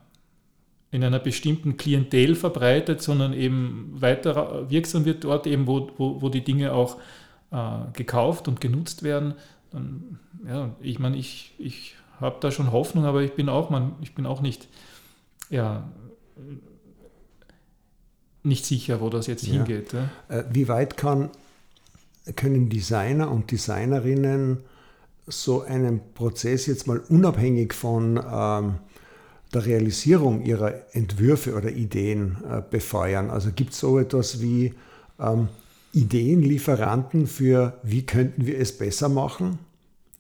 [0.92, 6.28] in einer bestimmten Klientel verbreitet, sondern eben weiter wirksam wird dort eben, wo, wo, wo
[6.30, 6.96] die Dinge auch
[7.50, 9.34] äh, gekauft und genutzt werden.
[9.72, 13.94] Dann, ja, ich meine, ich, ich habe da schon Hoffnung, aber ich bin auch, man,
[14.00, 14.68] ich bin auch nicht,
[15.50, 15.86] ja,
[18.42, 19.54] nicht sicher, wo das jetzt ja.
[19.54, 19.92] hingeht.
[19.92, 20.08] Ja.
[20.28, 21.30] Äh, wie weit kann,
[22.36, 24.60] können Designer und Designerinnen
[25.26, 28.74] so einen Prozess jetzt mal unabhängig von ähm,
[29.52, 33.30] der Realisierung ihrer Entwürfe oder Ideen äh, befeuern?
[33.30, 34.74] Also gibt es so etwas wie
[35.20, 35.48] ähm,
[35.92, 39.58] Ideenlieferanten für, wie könnten wir es besser machen?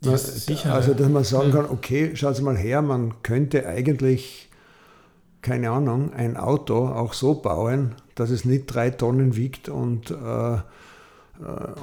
[0.00, 4.50] Ja, sicher, also, dass man sagen kann, okay, schaut mal her, man könnte eigentlich,
[5.42, 10.58] keine Ahnung, ein Auto auch so bauen, dass es nicht drei Tonnen wiegt und, äh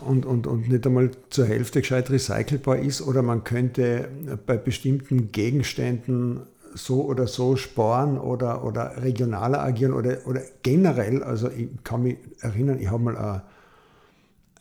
[0.06, 3.02] und, und, und nicht einmal zur Hälfte gescheit recycelbar ist.
[3.02, 4.10] Oder man könnte
[4.46, 6.42] bei bestimmten Gegenständen
[6.76, 12.18] so oder so sparen oder, oder regionaler agieren oder, oder generell, also ich kann mich
[12.40, 13.44] erinnern, ich habe mal eine,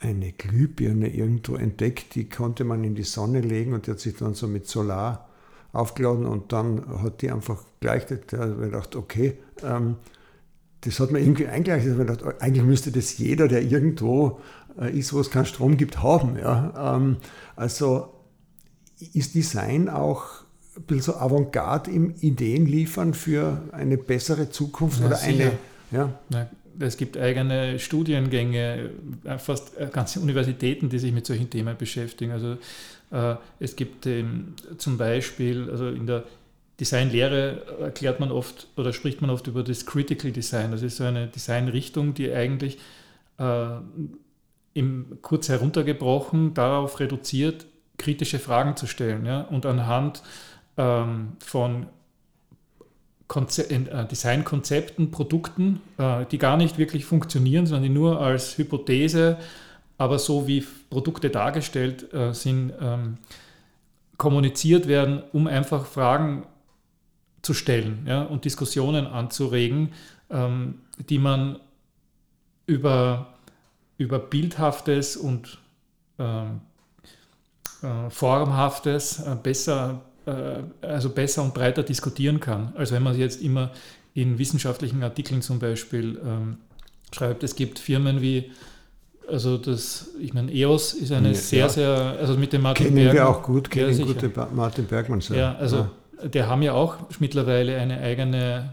[0.01, 4.17] eine Glühbirne irgendwo entdeckt, die konnte man in die Sonne legen und die hat sich
[4.17, 5.29] dann so mit Solar
[5.73, 9.97] aufgeladen und dann hat die einfach gleich, da habe ich gedacht, okay, ähm,
[10.83, 14.62] das hat man irgendwie eingeleitet, gedacht, eigentlich müsste das jeder, der irgendwo äh,
[14.93, 16.39] ist, wo es keinen Strom gibt, haben.
[16.39, 16.97] Ja?
[16.97, 17.17] Ähm,
[17.57, 18.09] also
[19.13, 20.43] ist Design auch
[20.77, 25.45] ein bisschen so Avantgarde im Ideen liefern für eine bessere Zukunft ja, oder sicher.
[25.45, 25.53] eine.
[25.91, 26.13] Ja.
[26.31, 26.51] ja.
[26.79, 28.91] Es gibt eigene Studiengänge,
[29.25, 32.33] äh, fast äh, ganze Universitäten, die sich mit solchen Themen beschäftigen.
[32.33, 32.57] Also
[33.11, 36.25] äh, es gibt ähm, zum Beispiel, also in der
[36.81, 40.71] Designlehre erklärt man oft oder spricht man oft über das Critical Design.
[40.71, 42.79] Das ist so eine Designrichtung, die eigentlich
[43.39, 43.67] äh,
[44.75, 47.67] im, kurz heruntergebrochen darauf reduziert,
[47.99, 49.43] kritische Fragen zu stellen ja?
[49.43, 50.23] und anhand
[50.77, 51.87] ähm, von
[53.35, 59.39] äh, Designkonzepten, Produkten, äh, die gar nicht wirklich funktionieren, sondern die nur als Hypothese,
[59.99, 63.19] aber so wie Produkte dargestellt äh, sind, ähm,
[64.19, 66.47] kommuniziert werden, um einfach Fragen
[67.43, 69.93] zu stellen ja, und Diskussionen anzuregen,
[70.31, 71.59] ähm, die man
[72.67, 73.32] über,
[73.99, 75.59] über bildhaftes und
[76.19, 76.61] ähm,
[77.83, 83.43] äh, formhaftes äh, besser äh, also besser und breiter diskutieren kann, als wenn man jetzt
[83.43, 83.73] immer
[84.15, 86.59] in wissenschaftlichen Artikeln zum Beispiel ähm,
[87.13, 87.43] schreibt.
[87.43, 88.53] Es gibt Firmen wie,
[89.29, 91.89] also das, ich meine, EOS ist eine ja, sehr, sehr,
[92.21, 93.17] also mit dem Martin kennen Bergmann.
[93.17, 95.37] Kennen wir auch gut, kennen ja, gute Martin Bergmann sehr.
[95.37, 95.89] Ja, also
[96.25, 98.71] der haben ja auch mittlerweile eine eigene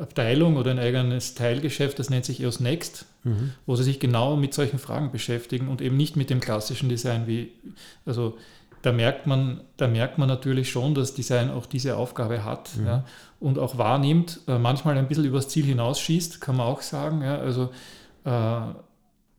[0.00, 3.52] Abteilung oder ein eigenes Teilgeschäft, das nennt sich EOS Next, mhm.
[3.66, 7.26] wo sie sich genau mit solchen Fragen beschäftigen und eben nicht mit dem klassischen Design
[7.26, 7.52] wie,
[8.06, 8.36] also
[8.82, 12.86] da merkt man, da merkt man natürlich schon, dass Design auch diese Aufgabe hat mhm.
[12.86, 13.04] ja,
[13.40, 17.22] und auch wahrnimmt, äh, manchmal ein bisschen übers Ziel hinausschießt, kann man auch sagen.
[17.22, 17.70] Ja, also
[18.24, 18.74] äh,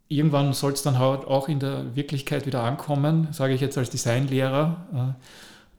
[0.08, 3.90] irgendwann soll es dann halt auch in der Wirklichkeit wieder ankommen, sage ich jetzt als
[3.90, 4.86] Designlehrer.
[4.94, 5.26] Äh,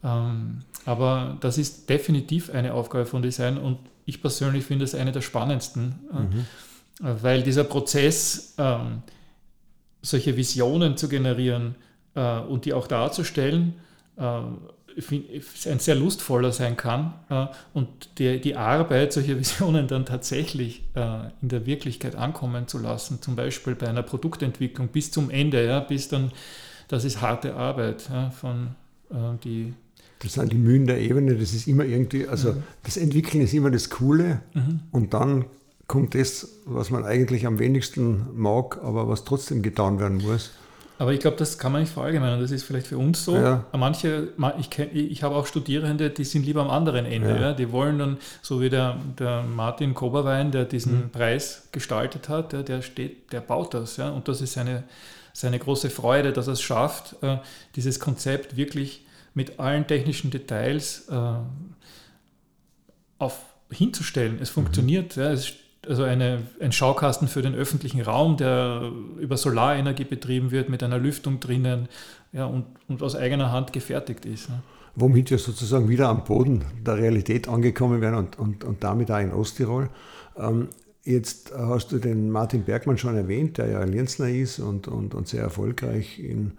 [0.03, 5.21] aber das ist definitiv eine Aufgabe von Design und ich persönlich finde es eine der
[5.21, 6.47] spannendsten, äh, mhm.
[6.99, 9.03] Weil dieser Prozess, ähm,
[10.01, 11.75] solche Visionen zu generieren,
[12.15, 13.75] äh, und die auch darzustellen,
[14.17, 17.13] äh, ein sehr lustvoller sein kann
[17.75, 23.37] und die, die Arbeit, solche Visionen dann tatsächlich in der Wirklichkeit ankommen zu lassen, zum
[23.37, 26.33] Beispiel bei einer Produktentwicklung bis zum Ende, ja, bis dann,
[26.89, 28.69] das ist harte Arbeit ja, von
[29.45, 29.75] die
[30.27, 32.62] das sind die Mühen der Ebene, das ist immer irgendwie, also mhm.
[32.83, 34.81] das Entwickeln ist immer das Coole mhm.
[34.91, 35.47] und dann
[35.87, 40.51] kommt das, was man eigentlich am wenigsten mag, aber was trotzdem getan werden muss.
[40.99, 42.41] Aber ich glaube, das kann man nicht verallgemeinern.
[42.41, 43.37] Das ist vielleicht für uns so.
[43.37, 43.67] Ja.
[43.73, 47.29] Manche, ich, kenn, ich habe auch Studierende, die sind lieber am anderen Ende.
[47.29, 47.41] Ja.
[47.41, 47.53] Ja.
[47.53, 51.11] Die wollen dann, so wie der, der Martin Koberwein, der diesen mhm.
[51.11, 53.99] Preis gestaltet hat, der, der, steht, der baut das.
[53.99, 54.09] Ja?
[54.09, 54.85] Und das ist seine,
[55.35, 57.38] seine große Freude, dass er es schafft, äh,
[57.75, 59.06] dieses Konzept wirklich
[59.37, 61.35] mit allen technischen Details äh,
[63.19, 63.39] auf,
[63.71, 64.39] hinzustellen.
[64.41, 65.17] Es funktioniert.
[65.17, 65.23] Mhm.
[65.23, 65.31] Ja?
[65.31, 65.53] Es
[65.89, 70.99] also eine, ein Schaukasten für den öffentlichen Raum, der über Solarenergie betrieben wird, mit einer
[70.99, 71.89] Lüftung drinnen
[72.33, 74.49] ja, und, und aus eigener Hand gefertigt ist.
[74.49, 74.63] Ne?
[74.97, 79.21] Womit wir sozusagen wieder am Boden der Realität angekommen werden und, und, und damit auch
[79.21, 79.91] in Osttirol.
[80.37, 80.71] Ähm,
[81.05, 85.29] jetzt hast du den Martin Bergmann schon erwähnt, der ja Lienzner ist und, und, und
[85.29, 86.53] sehr erfolgreich in,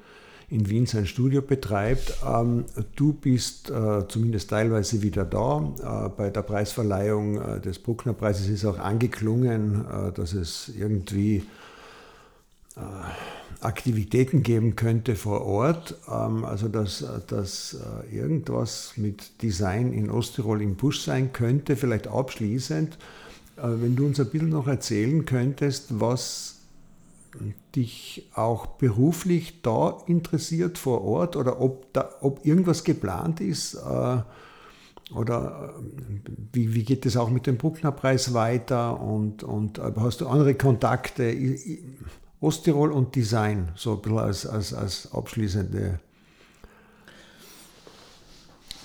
[0.50, 2.20] in Wien sein Studio betreibt.
[2.26, 6.06] Ähm, du bist äh, zumindest teilweise wieder da.
[6.06, 9.86] Äh, bei der Preisverleihung äh, des Bruckner Preises ist auch angeklungen,
[10.16, 11.44] dass es irgendwie
[13.60, 15.96] Aktivitäten geben könnte vor Ort.
[16.08, 17.78] Ähm, also dass, dass
[18.12, 22.98] irgendwas mit Design in Osttirol im Busch sein könnte, vielleicht abschließend.
[23.60, 26.57] Wenn du uns ein bisschen noch erzählen könntest, was
[27.76, 33.76] dich auch beruflich da interessiert vor Ort oder ob, da, ob irgendwas geplant ist?
[33.76, 34.18] Äh,
[35.14, 39.00] oder äh, wie, wie geht es auch mit dem Bruckner-Preis weiter?
[39.00, 41.36] Und, und äh, hast du andere Kontakte?
[42.40, 46.00] Osttirol und Design, so ein bisschen als, als, als abschließende.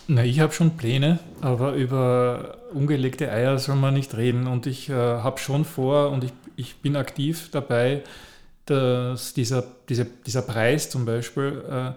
[0.08, 4.46] Na, ich habe schon Pläne, aber über ungelegte Eier soll man nicht reden.
[4.46, 8.02] Und ich äh, habe schon vor und ich, ich bin aktiv dabei,
[8.66, 11.90] dass dieser, diese, dieser Preis zum Beispiel äh,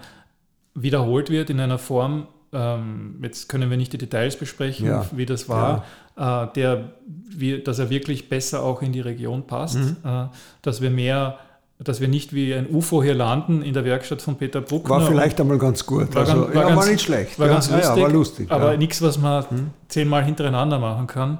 [0.74, 5.05] wiederholt wird in einer Form, ähm, jetzt können wir nicht die Details besprechen, ja.
[5.11, 5.86] wie das war,
[6.18, 6.43] ja.
[6.45, 9.97] äh, der, wie, dass er wirklich besser auch in die Region passt, mhm.
[10.03, 10.26] äh,
[10.61, 11.39] dass wir mehr
[11.78, 14.91] dass wir nicht wie ein UFO hier landen in der Werkstatt von Peter Bruckner.
[14.91, 16.16] War vielleicht einmal ganz gut.
[16.16, 17.38] War, also, war, ja, ganz, war nicht schlecht.
[17.38, 19.70] War ganz lustig, war lustig aber nichts, was man hm.
[19.89, 21.39] zehnmal hintereinander machen kann.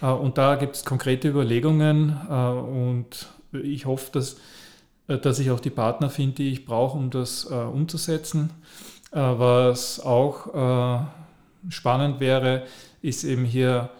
[0.00, 4.36] Äh, und da gibt es konkrete Überlegungen äh, und ich hoffe, dass
[5.06, 8.50] dass ich auch die Partner finde, die ich brauche, um das äh, umzusetzen.
[9.12, 11.06] Äh, was auch äh,
[11.68, 12.64] spannend wäre,
[13.02, 13.90] ist eben hier,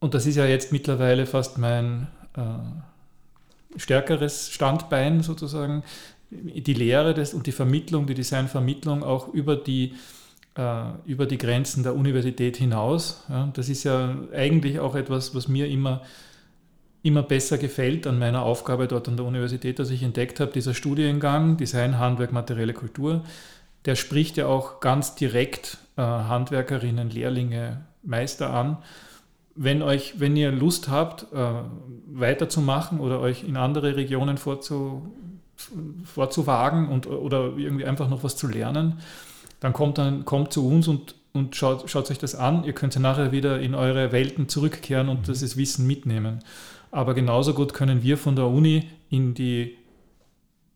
[0.00, 5.84] und das ist ja jetzt mittlerweile fast mein äh, stärkeres Standbein sozusagen,
[6.30, 9.94] die Lehre des, und die Vermittlung, die Designvermittlung auch über die
[10.58, 13.24] äh, über die Grenzen der Universität hinaus.
[13.28, 16.02] Ja, das ist ja eigentlich auch etwas, was mir immer
[17.08, 20.74] immer besser gefällt an meiner Aufgabe dort an der Universität, dass ich entdeckt habe, dieser
[20.74, 23.24] Studiengang Design, Handwerk, materielle Kultur,
[23.84, 28.78] der spricht ja auch ganz direkt äh, Handwerkerinnen, Lehrlinge, Meister an.
[29.54, 31.50] Wenn, euch, wenn ihr Lust habt, äh,
[32.06, 35.10] weiterzumachen oder euch in andere Regionen vorzu,
[36.04, 39.00] vorzuwagen und, oder irgendwie einfach noch was zu lernen,
[39.58, 42.62] dann kommt, dann, kommt zu uns und, und schaut, schaut euch das an.
[42.64, 45.32] Ihr könnt ja nachher wieder in eure Welten zurückkehren und mhm.
[45.32, 46.40] das Wissen mitnehmen.
[46.90, 49.76] Aber genauso gut können wir von der Uni in die,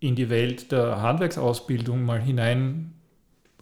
[0.01, 2.93] in die Welt der Handwerksausbildung mal hinein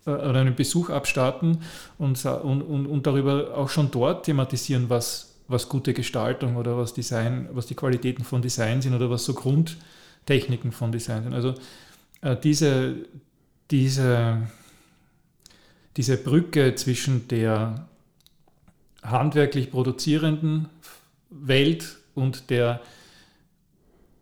[0.07, 1.59] äh, oder einen Besuch abstatten
[1.99, 6.95] und, und, und, und darüber auch schon dort thematisieren, was, was gute Gestaltung oder was
[6.95, 11.35] Design, was die Qualitäten von Design sind oder was so Grundtechniken von Design sind.
[11.35, 11.55] Also
[12.23, 12.97] äh, diese,
[13.71, 14.43] diese,
[15.97, 17.87] diese Brücke zwischen der
[19.03, 20.69] handwerklich produzierenden
[21.31, 22.81] Welt und der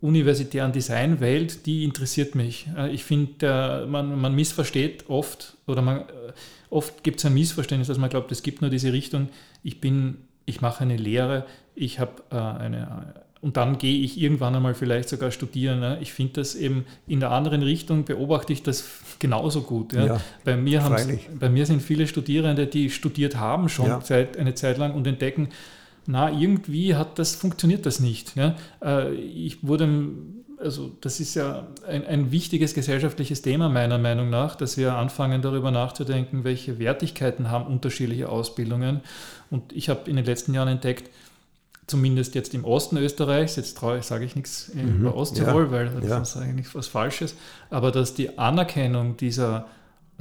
[0.01, 2.68] universitären Designwelt, die interessiert mich.
[2.76, 6.32] Äh, ich finde, man, man missversteht oft oder man, äh,
[6.70, 9.28] oft gibt es ein Missverständnis, dass man glaubt, es gibt nur diese Richtung,
[9.62, 14.55] ich bin, ich mache eine Lehre, ich habe äh, eine und dann gehe ich irgendwann
[14.57, 15.78] einmal vielleicht sogar studieren.
[15.78, 15.99] Ne?
[16.01, 18.84] Ich finde das eben in der anderen Richtung beobachte ich das
[19.20, 19.93] genauso gut.
[19.93, 20.82] Ja, bei, mir
[21.39, 24.01] bei mir sind viele Studierende, die studiert haben schon ja.
[24.01, 25.51] Zeit, eine Zeit lang und entdecken,
[26.11, 28.34] na, irgendwie hat das, funktioniert das nicht.
[28.34, 28.56] Ja?
[28.82, 30.09] Äh, ich wurde,
[30.59, 35.42] also das ist ja ein, ein wichtiges gesellschaftliches Thema meiner Meinung nach, dass wir anfangen
[35.42, 39.02] darüber nachzudenken, welche Wertigkeiten haben unterschiedliche Ausbildungen.
[39.50, 41.11] Und ich habe in den letzten Jahren entdeckt,
[41.86, 45.00] zumindest jetzt im Osten Österreichs, jetzt sage ich nichts mhm.
[45.00, 45.70] über Osttirol, ja.
[45.72, 46.22] weil das ja.
[46.22, 47.36] ist eigentlich was Falsches,
[47.68, 49.66] aber dass die Anerkennung dieser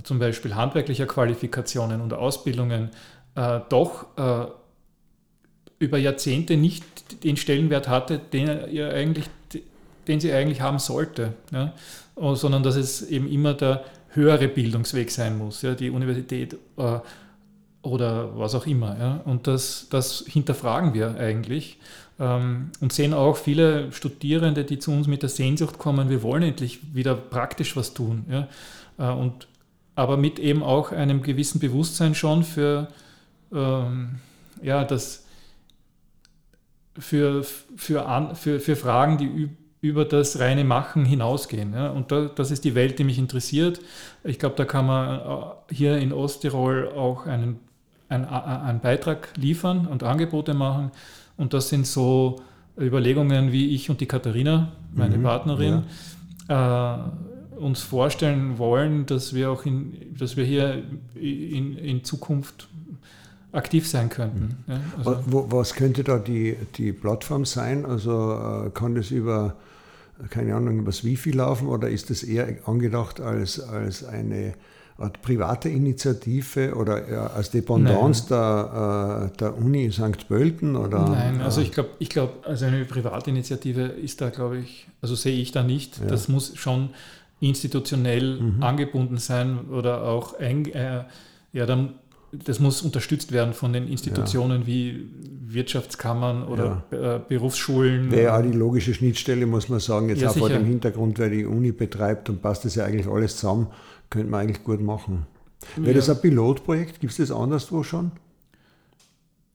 [0.03, 2.89] zum Beispiel handwerklicher Qualifikationen und Ausbildungen
[3.35, 4.47] äh, doch äh,
[5.79, 9.25] über Jahrzehnte nicht den Stellenwert hatte, den, er eigentlich,
[10.07, 11.73] den sie eigentlich haben sollte, ja?
[12.35, 15.75] sondern dass es eben immer der höhere Bildungsweg sein muss, ja?
[15.75, 16.99] die Universität äh,
[17.83, 18.97] oder was auch immer.
[18.99, 19.21] Ja?
[19.25, 21.77] Und das, das hinterfragen wir eigentlich
[22.19, 26.43] ähm, und sehen auch viele Studierende, die zu uns mit der Sehnsucht kommen, wir wollen
[26.43, 28.25] endlich wieder praktisch was tun.
[28.29, 28.47] Ja?
[28.97, 29.47] Äh, und,
[29.93, 32.87] aber mit eben auch einem gewissen Bewusstsein schon für
[33.53, 34.15] ähm,
[34.61, 35.26] ja, das
[36.99, 39.49] für, für, an, für, für Fragen, die
[39.81, 41.73] über das reine Machen hinausgehen.
[41.73, 41.89] Ja?
[41.89, 43.79] Und da, das ist die Welt, die mich interessiert.
[44.23, 47.59] Ich glaube, da kann man äh, hier in Osttirol auch einen,
[48.09, 50.91] einen, einen Beitrag liefern und Angebote machen.
[51.37, 52.41] Und das sind so
[52.79, 55.83] Überlegungen, wie ich und die Katharina, meine mhm, Partnerin,
[56.49, 56.95] ja.
[56.95, 60.83] äh, uns vorstellen wollen, dass wir auch in, dass wir hier
[61.15, 62.67] in, in Zukunft
[63.57, 64.63] aktiv sein könnten.
[64.67, 67.85] Ja, also was könnte da die, die Plattform sein?
[67.85, 69.55] Also äh, kann das über
[70.29, 74.53] keine Ahnung, übers Wifi laufen oder ist das eher angedacht als, als eine
[74.97, 80.27] Art private Initiative oder als Dependance der, äh, der Uni St.
[80.27, 80.75] Pölten?
[80.75, 84.87] Oder, Nein, also ich glaube, ich glaub, also eine private Initiative ist da, glaube ich,
[85.01, 85.99] also sehe ich da nicht.
[85.99, 86.07] Ja.
[86.07, 86.89] Das muss schon
[87.39, 88.63] institutionell mhm.
[88.63, 91.03] angebunden sein oder auch ein, äh,
[91.53, 91.93] ja, dann
[92.45, 94.67] das muss unterstützt werden von den Institutionen ja.
[94.67, 95.09] wie
[95.47, 97.15] Wirtschaftskammern oder ja.
[97.15, 98.11] Äh, Berufsschulen.
[98.11, 100.47] Wäre ja die logische Schnittstelle, muss man sagen, jetzt ja, auch sicher.
[100.47, 103.67] vor dem Hintergrund, wer die Uni betreibt und passt das ja eigentlich alles zusammen,
[104.09, 105.25] könnte man eigentlich gut machen.
[105.75, 106.99] Wäre das ein Pilotprojekt?
[106.99, 108.11] Gibt es das anderswo schon?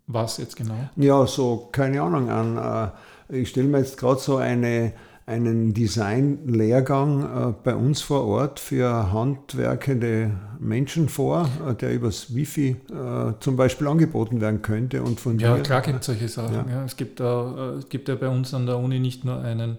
[0.06, 0.90] Was jetzt genau?
[0.96, 2.92] Ja, so, keine Ahnung, an,
[3.30, 4.92] äh, ich stelle mir jetzt gerade so eine
[5.32, 10.30] einen Design-Lehrgang äh, bei uns vor Ort für handwerkende
[10.60, 15.02] Menschen vor, äh, der übers Wifi äh, zum Beispiel angeboten werden könnte.
[15.02, 16.54] Und von ja, klar gibt es solche Sachen.
[16.54, 16.66] Ja.
[16.68, 19.78] Ja, es, gibt da, es gibt ja bei uns an der Uni nicht nur einen,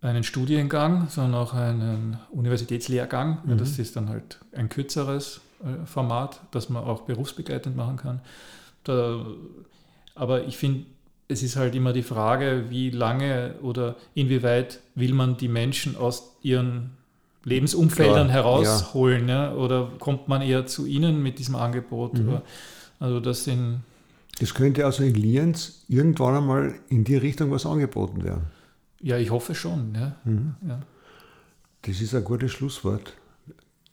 [0.00, 3.40] einen Studiengang, sondern auch einen Universitätslehrgang.
[3.44, 3.50] Mhm.
[3.50, 5.42] Ja, das ist dann halt ein kürzeres
[5.84, 8.20] Format, das man auch berufsbegleitend machen kann.
[8.84, 9.26] Da,
[10.14, 10.86] aber ich finde,
[11.30, 16.36] es ist halt immer die Frage, wie lange oder inwieweit will man die Menschen aus
[16.42, 16.90] ihren
[17.44, 19.46] Lebensumfeldern Klar, herausholen ja.
[19.46, 19.54] Ja?
[19.54, 22.18] oder kommt man eher zu ihnen mit diesem Angebot?
[22.18, 22.40] Mhm.
[22.98, 23.82] Also das sind...
[24.38, 28.44] Das könnte also in Lienz irgendwann einmal in die Richtung was angeboten werden.
[29.00, 29.94] Ja, ich hoffe schon.
[29.94, 30.16] Ja.
[30.24, 30.54] Mhm.
[31.82, 33.14] Das ist ein gutes Schlusswort.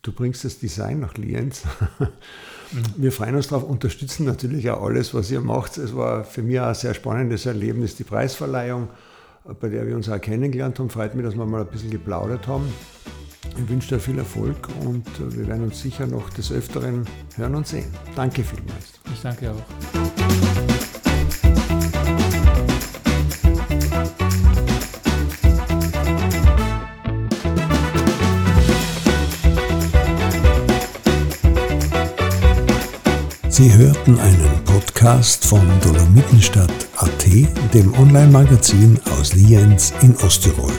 [0.08, 1.64] Du bringst das Design nach Lienz.
[2.00, 2.82] Mhm.
[2.96, 5.78] Wir freuen uns darauf, unterstützen natürlich auch alles, was ihr macht.
[5.78, 8.88] Es war für mich auch ein sehr spannendes Erlebnis, die Preisverleihung,
[9.60, 10.90] bei der wir uns auch kennengelernt haben.
[10.90, 12.74] Freut mich, dass wir mal ein bisschen geplaudert haben.
[13.58, 17.06] Ich wünsche dir viel Erfolg und wir werden uns sicher noch des Öfteren
[17.36, 17.92] hören und sehen.
[18.16, 18.94] Danke vielmals.
[19.14, 20.77] Ich danke auch.
[34.08, 37.26] Hörten einen Podcast von Dolomitenstadt.at,
[37.74, 40.72] dem Online-Magazin aus Lienz in Osttirol.